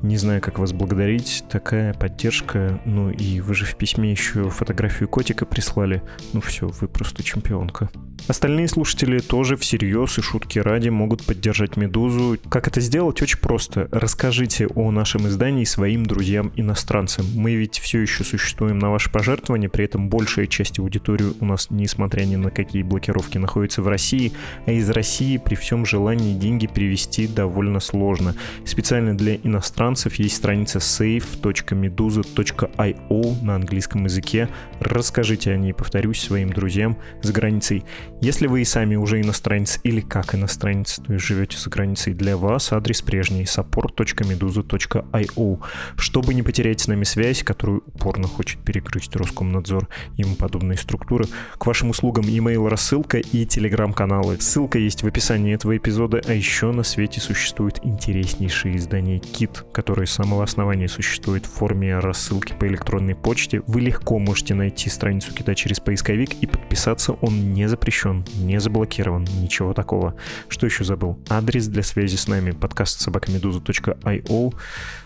Не 0.00 0.16
знаю, 0.16 0.40
как 0.40 0.58
вас 0.58 0.72
благодарить. 0.72 1.44
Такая 1.50 1.92
поддержка. 1.92 2.80
Ну 2.86 3.10
и 3.10 3.42
вы 3.42 3.54
же 3.54 3.66
в 3.66 3.76
письме 3.76 4.10
еще 4.10 4.48
фотографию 4.48 5.06
котика 5.06 5.44
прислали. 5.44 6.02
Ну 6.32 6.40
все, 6.40 6.68
вы 6.68 6.88
просто 6.88 7.22
чемпионка. 7.22 7.90
Остальные 8.26 8.68
слушатели 8.68 9.18
тоже 9.20 9.56
всерьез 9.56 10.18
и 10.18 10.22
шутки 10.22 10.58
ради 10.58 10.88
могут 10.88 11.24
поддержать 11.24 11.76
«Медузу». 11.76 12.36
Как 12.50 12.68
это 12.68 12.80
сделать? 12.80 13.22
Очень 13.22 13.38
просто. 13.38 13.88
Расскажите 13.92 14.66
о 14.66 14.90
нашем 14.90 15.28
издании 15.28 15.64
своим 15.64 16.04
друзьям-иностранцам. 16.04 17.24
Мы 17.34 17.54
ведь 17.54 17.78
все 17.78 18.00
еще 18.00 18.24
существуем 18.24 18.78
на 18.78 18.90
ваше 18.90 19.10
пожертвование, 19.58 19.68
при 19.68 19.84
этом 19.84 20.08
большая 20.08 20.46
часть 20.46 20.78
аудитории 20.78 21.34
у 21.40 21.44
нас, 21.44 21.66
несмотря 21.70 22.24
ни 22.24 22.36
на 22.36 22.50
какие 22.50 22.82
блокировки, 22.82 23.36
находится 23.38 23.82
в 23.82 23.88
России, 23.88 24.32
а 24.66 24.72
из 24.72 24.88
России 24.90 25.38
при 25.38 25.56
всем 25.56 25.84
желании 25.84 26.34
деньги 26.34 26.66
перевести 26.66 27.26
довольно 27.26 27.80
сложно. 27.80 28.34
Специально 28.64 29.16
для 29.16 29.34
иностранцев 29.36 30.14
есть 30.14 30.36
страница 30.36 30.78
save.meduza.io 30.78 33.42
на 33.42 33.56
английском 33.56 34.04
языке. 34.04 34.48
Расскажите 34.80 35.52
о 35.52 35.56
ней, 35.56 35.74
повторюсь, 35.74 36.20
своим 36.20 36.50
друзьям 36.50 36.96
с 37.22 37.30
границей. 37.30 37.84
Если 38.20 38.46
вы 38.46 38.60
и 38.62 38.64
сами 38.64 38.96
уже 38.96 39.20
иностранец 39.20 39.78
или 39.84 40.00
как 40.00 40.34
иностранец, 40.34 41.00
то 41.04 41.12
есть 41.12 41.24
живете 41.24 41.56
за 41.58 41.70
границей, 41.70 42.14
для 42.14 42.36
вас 42.36 42.72
адрес 42.72 43.02
прежний 43.02 43.44
support.meduza.io. 43.44 45.58
Чтобы 45.96 46.34
не 46.34 46.42
потерять 46.42 46.80
с 46.80 46.88
нами 46.88 47.04
связь, 47.04 47.42
которую 47.42 47.82
упорно 47.86 48.28
хочет 48.28 48.60
перекрыть 48.60 49.08
Роскомнадзор 49.48 49.88
и 50.16 50.22
ему 50.22 50.36
подобные 50.36 50.76
структуры, 50.76 51.24
к 51.56 51.66
вашим 51.66 51.90
услугам 51.90 52.24
email 52.24 52.68
рассылка 52.68 53.18
и 53.18 53.46
телеграм-каналы. 53.46 54.38
Ссылка 54.40 54.78
есть 54.78 55.02
в 55.02 55.06
описании 55.06 55.54
этого 55.54 55.76
эпизода, 55.76 56.20
а 56.26 56.34
еще 56.34 56.70
на 56.72 56.82
свете 56.82 57.20
существует 57.20 57.80
интереснейшее 57.82 58.76
издание 58.76 59.18
Kit, 59.18 59.64
которое 59.72 60.06
с 60.06 60.12
самого 60.12 60.44
основания 60.44 60.88
существует 60.88 61.46
в 61.46 61.50
форме 61.50 61.98
рассылки 61.98 62.52
по 62.58 62.66
электронной 62.66 63.14
почте. 63.14 63.62
Вы 63.66 63.80
легко 63.80 64.18
можете 64.18 64.54
найти 64.54 64.90
страницу 64.90 65.32
Кита 65.32 65.54
через 65.54 65.80
поисковик 65.80 66.34
и 66.34 66.46
подписаться, 66.46 67.12
он 67.12 67.54
не 67.54 67.68
запрещен, 67.68 68.24
не 68.36 68.60
заблокирован, 68.60 69.26
ничего 69.40 69.72
такого. 69.72 70.14
Что 70.48 70.66
еще 70.66 70.84
забыл? 70.84 71.18
Адрес 71.28 71.66
для 71.68 71.82
связи 71.82 72.16
с 72.16 72.28
нами 72.28 72.50
подкаст 72.50 73.00
собакамедуза.io. 73.00 74.54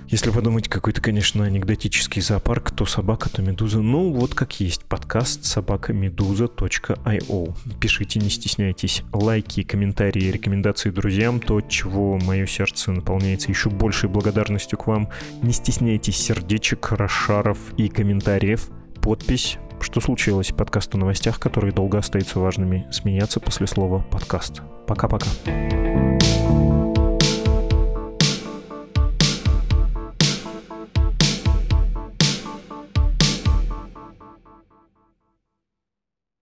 Если 0.09 0.31
подумать, 0.31 0.68
какой-то, 0.68 1.00
конечно, 1.00 1.44
анекдотический 1.44 2.20
зоопарк, 2.20 2.70
то 2.70 2.85
собака, 2.87 3.31
то 3.31 3.40
медуза. 3.40 3.81
Ну, 3.81 4.12
вот 4.22 4.37
как 4.37 4.61
есть. 4.61 4.85
Подкаст 4.85 5.44
собакамедуза.io. 5.44 7.54
Пишите, 7.80 8.20
не 8.20 8.30
стесняйтесь. 8.30 9.02
Лайки, 9.12 9.64
комментарии, 9.64 10.30
рекомендации 10.30 10.90
друзьям, 10.90 11.40
то, 11.40 11.61
чего 11.61 12.18
мое 12.18 12.46
сердце 12.46 12.92
наполняется 12.92 13.48
еще 13.48 13.68
большей 13.68 14.08
благодарностью 14.08 14.78
к 14.78 14.87
вам. 14.87 15.08
Не 15.42 15.52
стесняйтесь 15.52 16.18
сердечек, 16.18 16.92
расшаров 16.92 17.58
и 17.76 17.88
комментариев. 17.88 18.68
Подпись 19.00 19.58
что 19.80 20.00
случилось? 20.00 20.52
Подкаст 20.56 20.94
о 20.94 20.98
новостях, 20.98 21.40
которые 21.40 21.72
долго 21.72 21.98
остаются 21.98 22.38
важными. 22.38 22.87
Смеяться 22.92 23.40
после 23.40 23.66
слова 23.66 24.06
«подкаст». 24.08 24.62
Пока-пока. 24.87 25.26